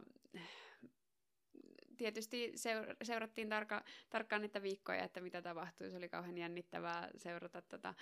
[1.96, 5.90] Tietysti seur- seurattiin tarka- tarkkaan niitä viikkoja, että mitä tapahtui.
[5.90, 7.94] Se oli kauhean jännittävää seurata tota,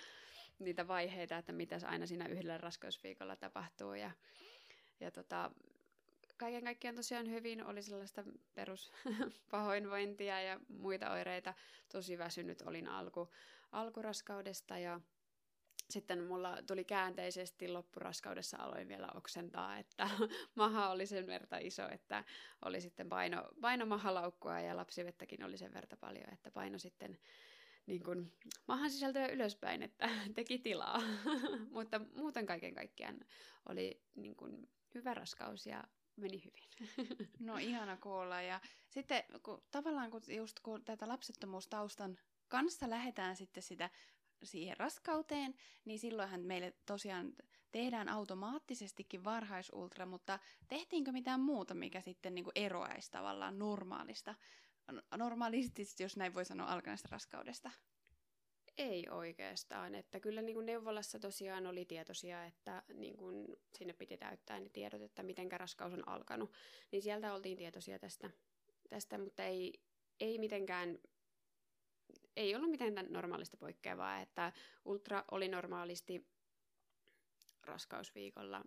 [0.59, 3.93] niitä vaiheita, että mitä aina siinä yhdellä raskausviikolla tapahtuu.
[3.93, 4.11] Ja,
[4.99, 5.51] ja tota,
[6.37, 8.23] kaiken kaikkiaan tosiaan hyvin oli sellaista
[8.53, 11.53] peruspahoinvointia ja muita oireita.
[11.91, 13.29] Tosi väsynyt olin alku,
[13.71, 14.99] alkuraskaudesta ja
[15.93, 20.09] sitten mulla tuli käänteisesti loppuraskaudessa aloin vielä oksentaa, että
[20.55, 22.23] maha oli sen verta iso, että
[22.65, 27.17] oli sitten paino, paino mahalaukkua ja lapsivettäkin oli sen verta paljon, että paino sitten
[27.85, 28.33] niin kuin
[28.67, 31.01] mahan sisältöä ylöspäin, että teki tilaa.
[31.71, 33.19] Mutta muuten kaiken kaikkiaan
[33.69, 35.83] oli niin kuin hyvä raskaus ja
[36.15, 36.63] meni hyvin.
[37.39, 38.41] No ihana kuulla.
[38.41, 42.17] Ja sitten kun, tavallaan kun, just kun tätä lapsettomuustaustan
[42.47, 43.89] kanssa lähdetään sitten sitä
[44.45, 45.53] siihen raskauteen,
[45.85, 47.33] niin silloinhan meille tosiaan
[47.71, 54.35] tehdään automaattisestikin varhaisultra, mutta tehtiinkö mitään muuta, mikä sitten niin kuin eroaisi tavallaan normaalista,
[55.17, 57.71] normaalistisesti, jos näin voi sanoa, alkaneesta raskaudesta?
[58.77, 64.17] Ei oikeastaan, että kyllä niin kuin neuvolassa tosiaan oli tietoisia, että niin kuin sinne piti
[64.17, 66.51] täyttää ne tiedot, että miten raskaus on alkanut.
[66.91, 68.29] Niin sieltä oltiin tietoisia tästä,
[68.89, 69.81] tästä mutta ei,
[70.19, 70.99] ei mitenkään,
[72.35, 74.51] ei ollut mitään normaalista poikkeavaa, että
[74.85, 76.27] ultra oli normaalisti
[77.65, 78.63] raskausviikolla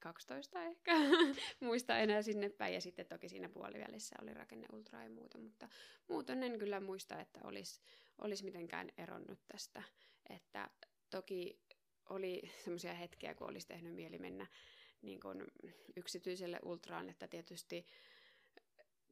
[0.00, 0.92] 12 ehkä,
[1.60, 2.74] muista enää sinne päin.
[2.74, 5.68] Ja sitten toki siinä puolivälissä oli rakenneultra ja muuta, mutta
[6.08, 7.80] muuten en kyllä muista, että olisi
[8.18, 9.82] olis mitenkään eronnut tästä.
[10.30, 10.70] Että
[11.10, 11.60] toki
[12.08, 14.46] oli semmoisia hetkiä, kun olisi tehnyt mieli mennä
[15.02, 15.46] niin kun
[15.96, 17.86] yksityiselle ultraan, että tietysti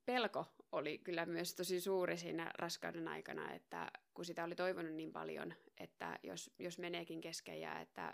[0.08, 5.12] pelko oli kyllä myös tosi suuri siinä raskauden aikana, että kun sitä oli toivonut niin
[5.12, 8.12] paljon, että jos, jos meneekin kesken ja että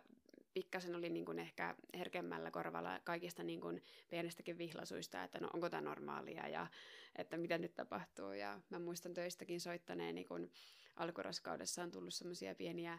[0.55, 5.71] pikkasen oli niin kuin ehkä herkemmällä korvalla kaikista niin kuin pienestäkin vihlasuista, että no onko
[5.71, 6.67] tämä normaalia ja
[7.17, 8.33] että mitä nyt tapahtuu.
[8.33, 10.51] Ja mä muistan töistäkin soittaneeni, kun
[10.97, 12.99] alkuraskaudessa on tullut semmoisia pieniä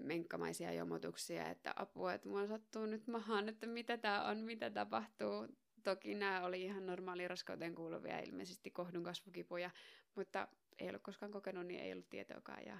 [0.00, 5.48] menkkamaisia jomotuksia, että apua, että mua sattuu nyt mahaan, että mitä tämä on, mitä tapahtuu.
[5.86, 9.70] Toki nämä oli ihan normaali raskauteen kuuluvia ilmeisesti kohdun kasvukipuja,
[10.14, 12.66] mutta ei ollut koskaan kokenut, niin ei ollut tietoakaan.
[12.66, 12.78] Ja,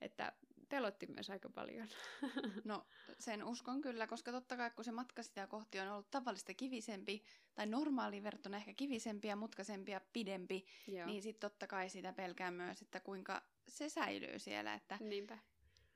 [0.00, 0.32] että
[0.68, 1.88] pelotti myös aika paljon.
[2.64, 2.86] No
[3.18, 7.22] sen uskon kyllä, koska totta kai kun se matka sitä kohti on ollut tavallista kivisempi,
[7.54, 11.06] tai normaaliin verrattuna ehkä kivisempi ja mutkaisempi ja pidempi, Joo.
[11.06, 14.74] niin sitten totta kai sitä pelkää myös, että kuinka se säilyy siellä.
[14.74, 15.38] Että Niinpä.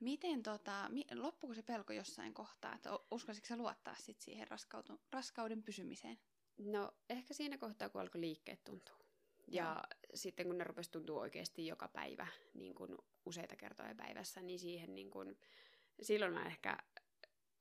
[0.01, 4.47] Miten tota, loppuuko se pelko jossain kohtaa, että uskoisitko sä luottaa sit siihen
[5.13, 6.19] raskauden pysymiseen?
[6.59, 8.99] No ehkä siinä kohtaa, kun alkoi liikkeet tuntua.
[9.49, 10.01] Ja Joo.
[10.15, 12.97] sitten kun ne rupesi tuntua oikeasti joka päivä, niin kuin
[13.27, 15.39] useita kertoja päivässä, niin siihen niin kuin,
[16.03, 16.79] silloin mä ehkä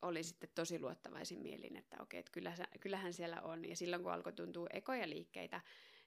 [0.02, 3.66] olin sitten tosi luottavaisin mielin, että okei, että kyllähän, kyllähän siellä on.
[3.66, 5.62] Ja silloin kun alkoi tuntua ekoja liikkeitä,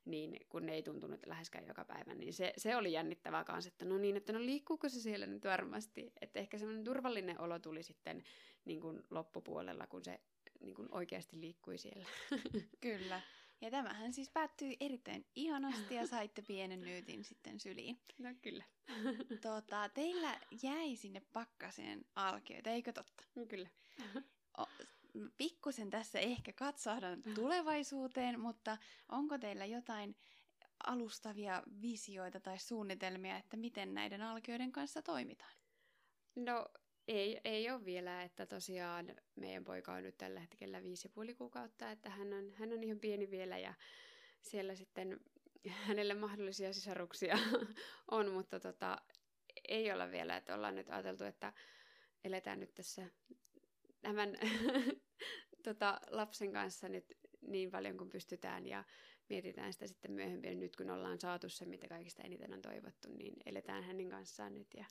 [0.05, 3.85] niin kun ne ei tuntunut läheskään joka päivä, niin se, se oli jännittävää kanssa, että
[3.85, 6.13] no niin, että no liikkuuko se siellä nyt varmasti.
[6.21, 8.23] Että ehkä semmoinen turvallinen olo tuli sitten
[8.65, 10.21] niin kuin loppupuolella, kun se
[10.65, 12.07] niin kuin oikeasti liikkui siellä.
[12.81, 13.21] Kyllä.
[13.61, 18.01] Ja tämähän siis päättyi erittäin ihanasti ja saitte pienen nyytin sitten syliin.
[18.19, 18.65] No kyllä.
[19.41, 23.25] Tota, teillä jäi sinne pakkaseen alkioita, eikö totta?
[23.35, 23.69] No, kyllä.
[24.59, 24.67] O,
[25.37, 30.17] pikkusen tässä ehkä katsahdan tulevaisuuteen, mutta onko teillä jotain
[30.87, 35.53] alustavia visioita tai suunnitelmia, että miten näiden alkioiden kanssa toimitaan?
[36.37, 36.67] No
[37.09, 41.35] ei, ei ole vielä, että tosiaan meidän poika on nyt tällä hetkellä viisi ja puoli
[41.35, 43.75] kuukautta, että hän on, hän on ihan pieni vielä ja
[44.41, 45.21] siellä sitten
[45.71, 47.39] hänelle mahdollisia sisaruksia
[48.11, 48.99] on, mutta tota,
[49.69, 51.53] ei olla vielä, että ollaan nyt ajateltu, että
[52.25, 53.07] eletään nyt tässä
[54.03, 54.39] tämän
[55.65, 58.85] tota, lapsen kanssa nyt niin paljon kuin pystytään ja
[59.29, 60.61] mietitään sitä sitten myöhemmin.
[60.61, 64.75] Nyt kun ollaan saatu se, mitä kaikista eniten on toivottu, niin eletään hänen kanssaan nyt
[64.77, 64.85] ja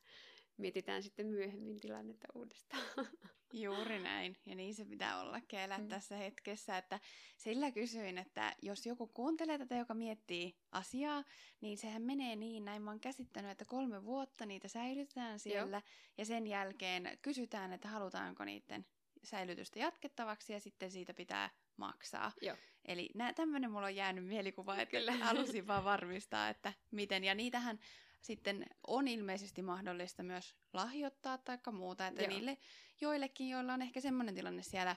[0.58, 2.84] mietitään sitten myöhemmin tilannetta uudestaan.
[3.54, 5.88] Juuri näin, ja niin se pitää olla elää mm.
[5.88, 7.00] tässä hetkessä, että
[7.38, 11.24] sillä kysyin, että jos joku kuuntelee tätä, joka miettii asiaa,
[11.62, 16.14] niin sehän menee niin, näin mä oon käsittänyt, että kolme vuotta niitä säilytetään siellä, Joo.
[16.18, 18.86] ja sen jälkeen kysytään, että halutaanko niiden
[19.24, 22.32] säilytystä jatkettavaksi, ja sitten siitä pitää maksaa.
[22.42, 22.58] Joo.
[22.86, 25.12] Eli tämmöinen mulla on jäänyt mielikuva, että Kyllä.
[25.12, 27.24] halusin vaan varmistaa, että miten.
[27.24, 27.80] Ja niitähän
[28.24, 32.30] sitten on ilmeisesti mahdollista myös lahjoittaa tai muuta, että Joo.
[32.30, 32.58] niille
[33.02, 34.96] joillekin, joilla on ehkä semmoinen tilanne siellä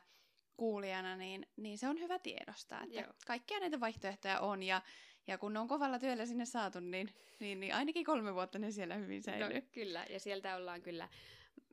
[0.56, 3.12] kuulijana, niin, niin se on hyvä tiedostaa, että Joo.
[3.26, 4.82] kaikkia näitä vaihtoehtoja on ja,
[5.26, 7.10] ja kun ne on kovalla työllä sinne saatu, niin,
[7.40, 9.60] niin, niin ainakin kolme vuotta ne siellä hyvin säilyy.
[9.60, 11.08] No, kyllä, ja sieltä ollaan kyllä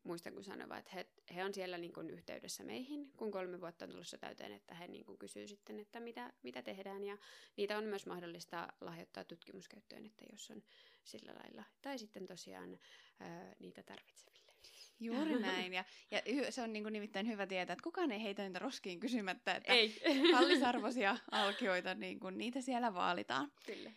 [0.03, 3.85] muistan kun sanoivat, että he, he on siellä niin kuin yhteydessä meihin, kun kolme vuotta
[3.85, 7.03] on tulossa täyteen, että he niin kuin kysyy sitten, että mitä, mitä tehdään.
[7.03, 7.17] Ja
[7.57, 10.63] niitä on myös mahdollista lahjoittaa tutkimuskäyttöön, että jos on
[11.03, 11.63] sillä lailla.
[11.81, 12.79] Tai sitten tosiaan
[13.19, 14.53] ää, niitä tarvitseville.
[14.99, 15.73] Juuri näin.
[15.73, 18.99] Ja, ja se on niin kuin nimittäin hyvä tietää, että kukaan ei heitä niitä roskiin
[18.99, 20.01] kysymättä, että ei.
[20.31, 23.51] kallisarvoisia alkioita, niin kuin niitä siellä vaalitaan.
[23.65, 23.91] Kyllä.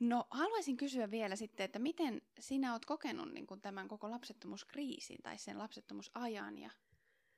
[0.00, 5.18] No haluaisin kysyä vielä sitten, että miten sinä oot kokenut niin kuin tämän koko lapsettomuuskriisin
[5.22, 6.70] tai sen lapsettomuusajan ja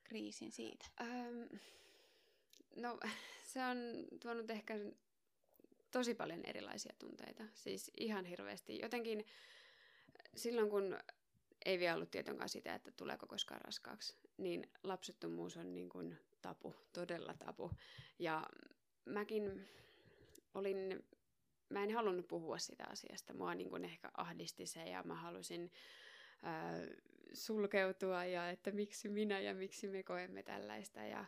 [0.05, 0.87] kriisin siitä?
[1.01, 1.43] Ähm,
[2.77, 3.01] no
[3.53, 3.77] se on
[4.23, 4.75] tuonut ehkä
[5.91, 7.45] tosi paljon erilaisia tunteita.
[7.55, 8.79] Siis ihan hirveästi.
[8.79, 9.27] Jotenkin
[10.37, 10.99] silloin kun
[11.65, 16.75] ei vielä ollut tietonkaan sitä, että tuleeko koskaan raskaaksi, niin lapsettomuus on niin kuin tapu,
[16.93, 17.71] todella tapu.
[18.19, 18.47] Ja
[19.05, 19.69] mäkin
[20.55, 21.05] olin
[21.71, 23.35] mä en halunnut puhua sitä asiasta.
[23.35, 25.73] Mua niin kuin ehkä ahdisti se ja mä halusin
[26.43, 26.75] ää,
[27.33, 31.01] sulkeutua ja että miksi minä ja miksi me koemme tällaista.
[31.01, 31.25] Ja,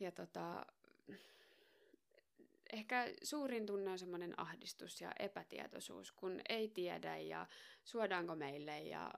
[0.00, 0.66] ja tota,
[2.72, 7.46] ehkä suurin tunne on semmoinen ahdistus ja epätietoisuus, kun ei tiedä ja
[7.84, 9.10] suodaanko meille ja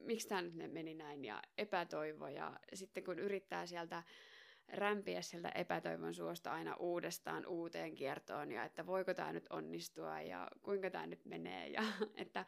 [0.00, 2.28] miksi tämä nyt meni näin ja epätoivo.
[2.28, 4.02] Ja sitten kun yrittää sieltä
[4.68, 10.48] rämpiä sieltä epätoivon suosta aina uudestaan uuteen kiertoon ja että voiko tämä nyt onnistua ja
[10.62, 11.82] kuinka tämä nyt menee ja
[12.14, 12.46] että äh,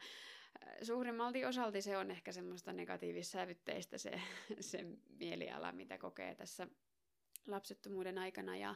[0.81, 4.21] suurimmalti osalti se on ehkä semmoista negatiivissävytteistä se,
[4.59, 4.85] se
[5.19, 6.67] mieliala, mitä kokee tässä
[7.47, 8.75] lapsettomuuden aikana ja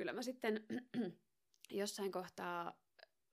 [0.00, 0.66] kyllä mä sitten
[1.80, 2.78] jossain kohtaa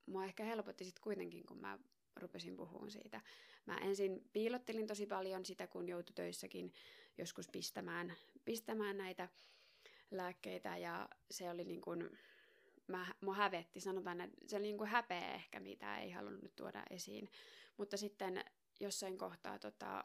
[0.05, 1.80] mua ehkä helpotti sitten kuitenkin, kun mä
[2.15, 3.22] rupesin puhumaan siitä.
[3.65, 6.74] Mä ensin piilottelin tosi paljon sitä, kun joutui töissäkin
[7.18, 8.13] joskus pistämään,
[8.45, 9.30] pistämään näitä
[10.11, 12.18] lääkkeitä ja se oli niin kuin,
[12.88, 16.84] mä, mua hävetti, sanotaan, että se oli niin kuin häpeä ehkä, mitä ei halunnut tuoda
[16.89, 17.30] esiin.
[17.78, 18.43] Mutta sitten
[18.80, 20.03] jossain kohtaa tota,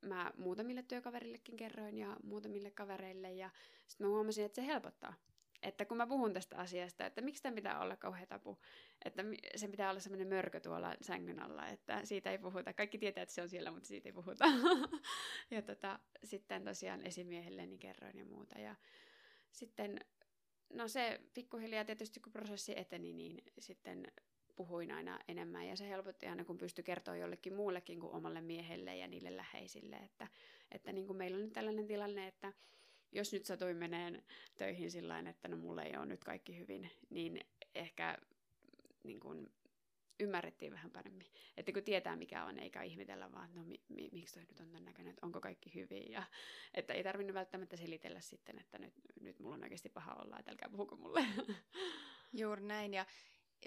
[0.00, 3.50] mä muutamille työkaverillekin kerroin ja muutamille kavereille ja
[3.86, 5.14] sitten mä huomasin, että se helpottaa.
[5.62, 8.58] Että kun mä puhun tästä asiasta, että miksi tämä pitää olla kauhean tapu,
[9.04, 9.24] että
[9.56, 12.72] se pitää olla semmoinen mörkö tuolla sängyn alla, että siitä ei puhuta.
[12.72, 14.44] Kaikki tietää, että se on siellä, mutta siitä ei puhuta.
[15.50, 18.58] ja tota, sitten tosiaan esimiehelleni kerroin ja muuta.
[18.58, 18.76] Ja
[19.52, 20.00] sitten,
[20.72, 24.06] no se pikkuhiljaa tietysti kun prosessi eteni, niin sitten
[24.56, 28.96] puhuin aina enemmän ja se helpotti aina, kun pystyi kertoa jollekin muullekin kuin omalle miehelle
[28.96, 30.28] ja niille läheisille, että,
[30.70, 32.52] että niin kuin meillä on nyt tällainen tilanne, että
[33.12, 34.22] jos nyt satuin meneen
[34.58, 37.40] töihin sillä että no mulle ei ole nyt kaikki hyvin, niin
[37.74, 38.18] ehkä
[39.04, 39.52] niin kuin,
[40.22, 41.26] ymmärrettiin vähän paremmin.
[41.56, 44.66] Että kun tietää mikä on, eikä ihmetellä vaan, no mi, mi, miksi toi nyt on
[44.66, 46.12] tämän näköinen, että onko kaikki hyvin.
[46.12, 46.22] Ja,
[46.74, 50.50] että ei tarvinnut välttämättä selitellä sitten, että nyt, nyt mulla on oikeasti paha olla, että
[50.50, 51.26] älkää puhuko mulle.
[52.40, 52.94] Juuri näin.
[52.94, 53.06] Ja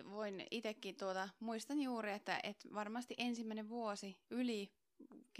[0.09, 4.71] voin itsekin tuota, muistan juuri, että, että varmasti ensimmäinen vuosi yli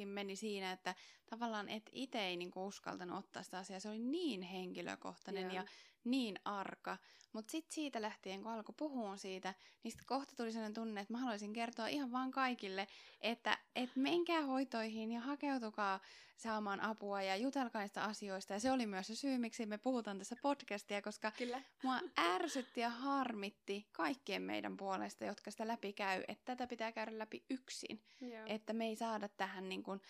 [0.05, 0.95] meni siinä, että
[1.30, 3.80] tavallaan et itse ei niinku uskaltanut ottaa sitä asiaa.
[3.80, 5.55] Se oli niin henkilökohtainen yeah.
[5.55, 5.66] ja
[6.06, 6.97] niin arka.
[7.34, 9.53] Mutta sitten siitä lähtien, kun alkoi puhua siitä,
[9.84, 12.88] niin sitten kohta tuli sellainen tunne, että mä haluaisin kertoa ihan vaan kaikille,
[13.22, 15.99] että et menkää hoitoihin ja hakeutukaa
[16.38, 18.53] saamaan apua ja jutelkaa niistä asioista.
[18.53, 21.62] Ja se oli myös se syy, miksi me puhutaan tässä podcastia, koska Kyllä.
[21.84, 27.20] mua ärsytti ja harmitti kaikkien meidän puolesta, jotka sitä läpi käy, että tätä pitää käydä
[27.20, 28.01] läpi yksin.
[28.22, 28.43] Joo.
[28.45, 30.01] Että me ei saada tähän niin kuin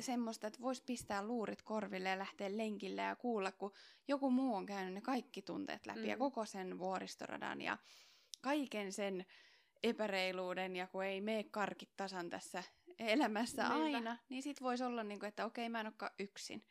[0.00, 3.72] semmoista, että voisi pistää luurit korville ja lähteä lenkille ja kuulla, kun
[4.08, 6.08] joku muu on käynyt ne kaikki tunteet läpi mm.
[6.08, 7.78] ja koko sen vuoristoradan ja
[8.40, 9.26] kaiken sen
[9.82, 12.62] epäreiluuden ja kun ei mene karkit tasan tässä
[12.98, 13.84] elämässä Niinpä.
[13.84, 16.64] aina, niin sit voisi olla niin kuin, että okei, mä en olekaan yksin.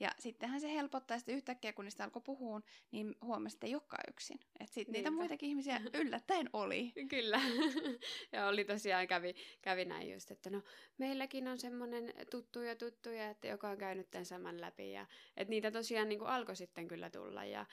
[0.00, 4.04] Ja sittenhän se helpottaa sitten yhtäkkiä, kun niistä alkoi puhua, niin huomasi, että ei olekaan
[4.08, 4.40] yksin.
[4.60, 6.92] Että sitten niitä muitakin ihmisiä yllättäen oli.
[7.08, 7.40] Kyllä.
[8.32, 10.62] ja oli tosiaan, kävi, kävi näin just, että no
[10.98, 14.92] meilläkin on semmoinen tuttuja tuttuja, että joka on käynyt tämän saman läpi.
[14.92, 17.44] Ja että niitä tosiaan niin kuin alkoi sitten kyllä tulla.
[17.44, 17.66] Ja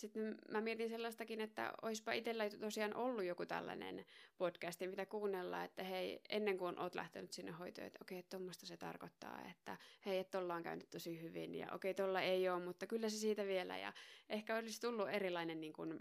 [0.00, 4.04] sitten mä mietin sellaistakin, että olisipa itsellä tosiaan ollut joku tällainen
[4.38, 8.66] podcasti, mitä kuunnella, että hei, ennen kuin oot lähtenyt sinne hoitoon, että okei, okay, tuommoista
[8.66, 9.76] se tarkoittaa, että
[10.06, 13.16] hei, että ollaan käynyt tosi hyvin ja okei, okay, tuolla ei ole, mutta kyllä se
[13.16, 13.78] siitä vielä.
[13.78, 13.92] Ja
[14.28, 15.98] ehkä olisi tullut erilainen niin kuin,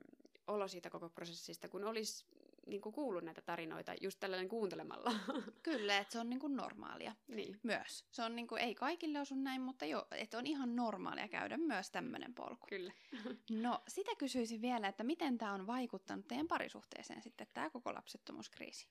[0.48, 2.26] olo siitä koko prosessista, kun olisi
[2.68, 5.12] niin kuin kuullut näitä tarinoita just tällainen kuuntelemalla.
[5.64, 7.60] Kyllä, että se on niin kuin normaalia niin.
[7.64, 8.06] myös.
[8.12, 11.58] Se on niin kuin, ei kaikille osu näin, mutta jo, että on ihan normaalia käydä
[11.58, 12.68] myös tämmöinen polku.
[12.68, 12.94] Kyllä.
[13.50, 18.88] No, sitä kysyisin vielä, että miten tämä on vaikuttanut teidän parisuhteeseen sitten, tämä koko lapsettomuuskriisi?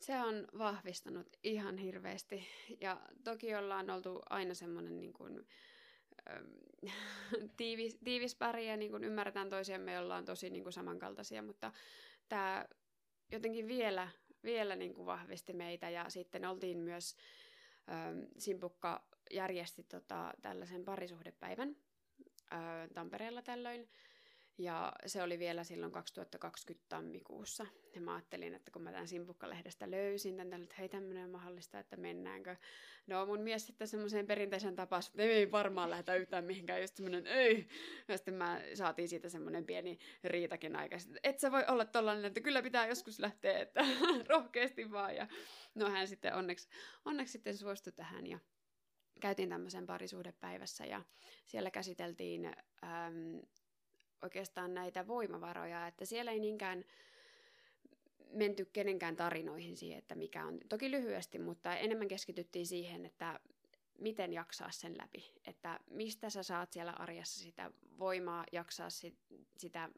[0.00, 2.48] Se on vahvistanut ihan hirveästi.
[2.80, 5.46] Ja toki ollaan oltu aina semmoinen niin kuin,
[7.56, 11.72] tiivis, tiivis pari ja niin kuin ymmärretään toisiamme, ollaan tosi niin kuin samankaltaisia, mutta
[12.28, 12.66] tämä
[13.34, 14.08] jotenkin vielä,
[14.44, 17.16] vielä niin kuin vahvisti meitä ja sitten oltiin myös,
[17.90, 21.76] ähm, Simpukka järjesti tota, tällaisen parisuhdepäivän
[22.52, 22.58] äh,
[22.94, 23.88] Tampereella tällöin
[24.58, 27.66] ja se oli vielä silloin 2020 tammikuussa.
[27.94, 31.96] Ja mä ajattelin, että kun mä tämän Simpukka-lehdestä löysin, tämän, että hei tämmöinen mahdollista, että
[31.96, 32.56] mennäänkö.
[33.06, 37.26] No mun mies sitten semmoiseen perinteisen tapaan, että ei varmaan lähdetä yhtään mihinkään, just semmoinen
[37.26, 37.68] ei.
[38.08, 42.24] Ja sitten mä saatiin siitä semmoinen pieni riitakin aika, että et sä voi olla tollainen,
[42.24, 43.84] että kyllä pitää joskus lähteä, että
[44.28, 45.16] rohkeasti vaan.
[45.16, 45.26] Ja
[45.74, 46.68] no hän sitten onneksi,
[47.04, 48.38] onneksi sitten suostui tähän ja
[49.20, 51.02] käytiin tämmöisen parisuhdepäivässä ja
[51.46, 53.40] siellä käsiteltiin äm,
[54.22, 56.84] oikeastaan näitä voimavaroja, että siellä ei niinkään
[58.32, 63.40] menty kenenkään tarinoihin siihen, että mikä on, toki lyhyesti, mutta enemmän keskityttiin siihen, että
[63.98, 69.18] miten jaksaa sen läpi, että mistä sä saat siellä arjessa sitä voimaa jaksaa sit,
[69.58, 69.90] sitä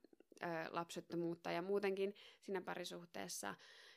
[0.42, 3.54] ö, lapsettomuutta ja muutenkin siinä parisuhteessa.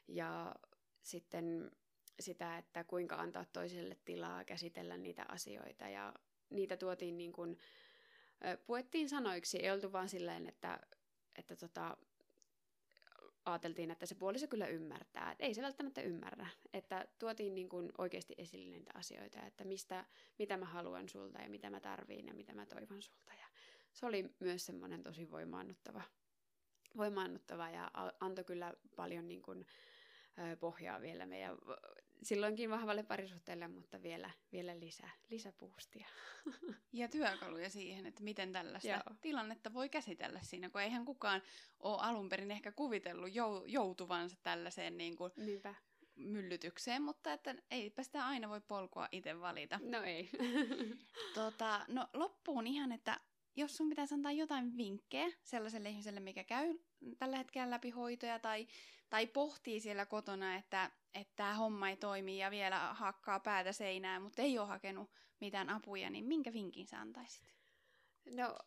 [0.07, 0.55] Ja
[1.01, 1.71] sitten
[2.19, 5.89] sitä, että kuinka antaa toiselle tilaa käsitellä niitä asioita.
[5.89, 6.13] Ja
[6.49, 7.57] niitä tuotiin niin kuin,
[8.65, 10.79] puettiin sanoiksi, ei oltu vaan silleen, että,
[11.35, 11.97] että tota,
[13.45, 15.31] ajateltiin, että se puoliso kyllä ymmärtää.
[15.31, 16.47] Et ei se välttämättä ymmärrä.
[16.73, 20.05] Että tuotiin niin kuin oikeasti esille niitä asioita, että mistä,
[20.39, 23.33] mitä mä haluan sulta ja mitä mä tarviin ja mitä mä toivon sulta.
[23.33, 23.45] Ja
[23.93, 26.01] se oli myös semmoinen tosi voimaannuttava,
[26.97, 29.65] voimaannuttava ja antoi kyllä paljon niin kuin,
[30.59, 31.57] pohjaa vielä meidän
[32.23, 36.07] silloinkin vahvalle parisuhteelle, mutta vielä, vielä lisää, lisäpuustia.
[36.93, 39.17] Ja työkaluja siihen, että miten tällaista Joo.
[39.21, 41.41] tilannetta voi käsitellä siinä, kun eihän kukaan
[41.79, 45.75] ole alun perin ehkä kuvitellut jou- joutuvansa tällaiseen niin kuin Niinpä.
[46.15, 49.79] myllytykseen, mutta että eipä sitä aina voi polkua itse valita.
[49.83, 50.29] No ei.
[51.35, 53.19] tota, no loppuun ihan, että
[53.55, 56.79] jos sun pitäisi antaa jotain vinkkejä sellaiselle ihmiselle, mikä käy
[57.17, 58.67] tällä hetkellä läpi hoitoja tai,
[59.09, 64.21] tai pohtii siellä kotona, että että tämä homma ei toimi ja vielä hakkaa päätä seinään,
[64.21, 67.53] mutta ei ole hakenut mitään apuja, niin minkä vinkin sä antaisit?
[68.31, 68.57] No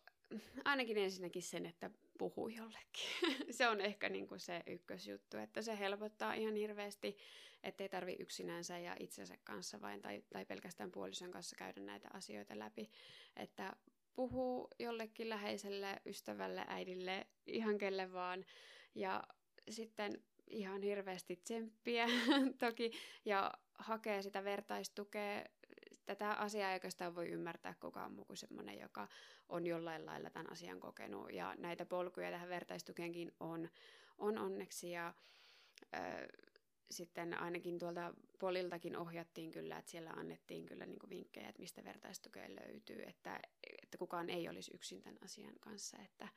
[0.65, 3.09] ainakin ensinnäkin sen, että puhuu jollekin.
[3.57, 7.17] se on ehkä niin kuin se ykkösjuttu, että se helpottaa ihan hirveästi,
[7.63, 12.59] ettei tarvi yksinänsä ja itsensä kanssa vain tai, tai pelkästään puolison kanssa käydä näitä asioita
[12.59, 12.89] läpi.
[13.35, 13.73] Että
[14.15, 18.45] puhuu jollekin läheiselle, ystävälle, äidille, ihan kelle vaan.
[18.95, 19.23] Ja
[19.69, 22.07] sitten ihan hirveästi tsemppiä
[22.59, 22.91] toki
[23.25, 25.43] ja hakee sitä vertaistukea.
[26.05, 29.07] Tätä asiaa ei oikeastaan voi ymmärtää kukaan muu kuin semmoinen, joka
[29.49, 31.33] on jollain lailla tämän asian kokenut.
[31.33, 33.69] Ja näitä polkuja tähän vertaistukeenkin on,
[34.17, 34.91] on onneksi.
[34.91, 35.13] Ja
[35.95, 36.27] ö,
[36.93, 42.49] sitten ainakin tuolta poliltakin ohjattiin kyllä, että siellä annettiin kyllä niin vinkkejä, että mistä vertaistukea
[42.49, 43.39] löytyy, että,
[43.83, 46.27] että kukaan ei olisi yksin tämän asian kanssa, että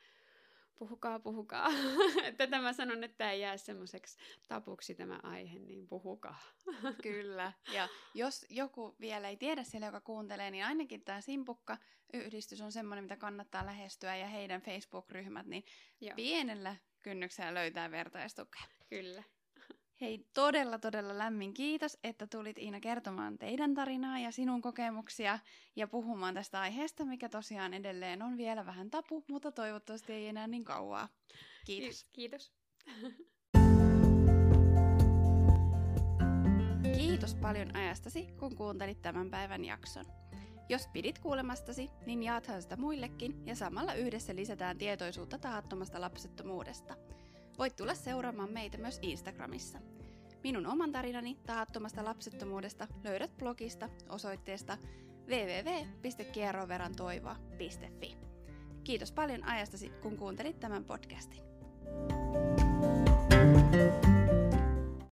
[0.78, 1.68] puhukaa, puhukaa.
[2.28, 6.40] että tämä sanon, että tämä ei jää semmoiseksi tapuksi tämä aihe, niin puhukaa.
[7.02, 7.52] Kyllä.
[7.72, 13.04] Ja jos joku vielä ei tiedä siellä, joka kuuntelee, niin ainakin tämä Simpukka-yhdistys on semmoinen,
[13.04, 15.64] mitä kannattaa lähestyä ja heidän Facebook-ryhmät, niin
[16.00, 16.14] Joo.
[16.16, 18.62] pienellä kynnyksellä löytää vertaistukea.
[18.88, 19.22] Kyllä.
[20.00, 25.38] Hei, todella todella lämmin kiitos, että tulit Iina kertomaan teidän tarinaa ja sinun kokemuksia
[25.76, 30.46] ja puhumaan tästä aiheesta, mikä tosiaan edelleen on vielä vähän tapu, mutta toivottavasti ei enää
[30.46, 31.08] niin kauaa.
[31.66, 32.06] Kiitos.
[32.12, 32.52] Kiitos.
[36.96, 40.04] Kiitos paljon ajastasi, kun kuuntelit tämän päivän jakson.
[40.68, 46.96] Jos pidit kuulemastasi, niin jaathan sitä muillekin ja samalla yhdessä lisätään tietoisuutta tahattomasta lapsettomuudesta–
[47.58, 49.78] Voit tulla seuraamaan meitä myös Instagramissa.
[50.42, 54.78] Minun oman tarinani tahattomasta lapsettomuudesta löydät blogista osoitteesta
[55.28, 58.16] www.kierroverantoivoa.fi.
[58.84, 61.46] Kiitos paljon ajastasi, kun kuuntelit tämän podcastin.
[63.30, 64.05] thank you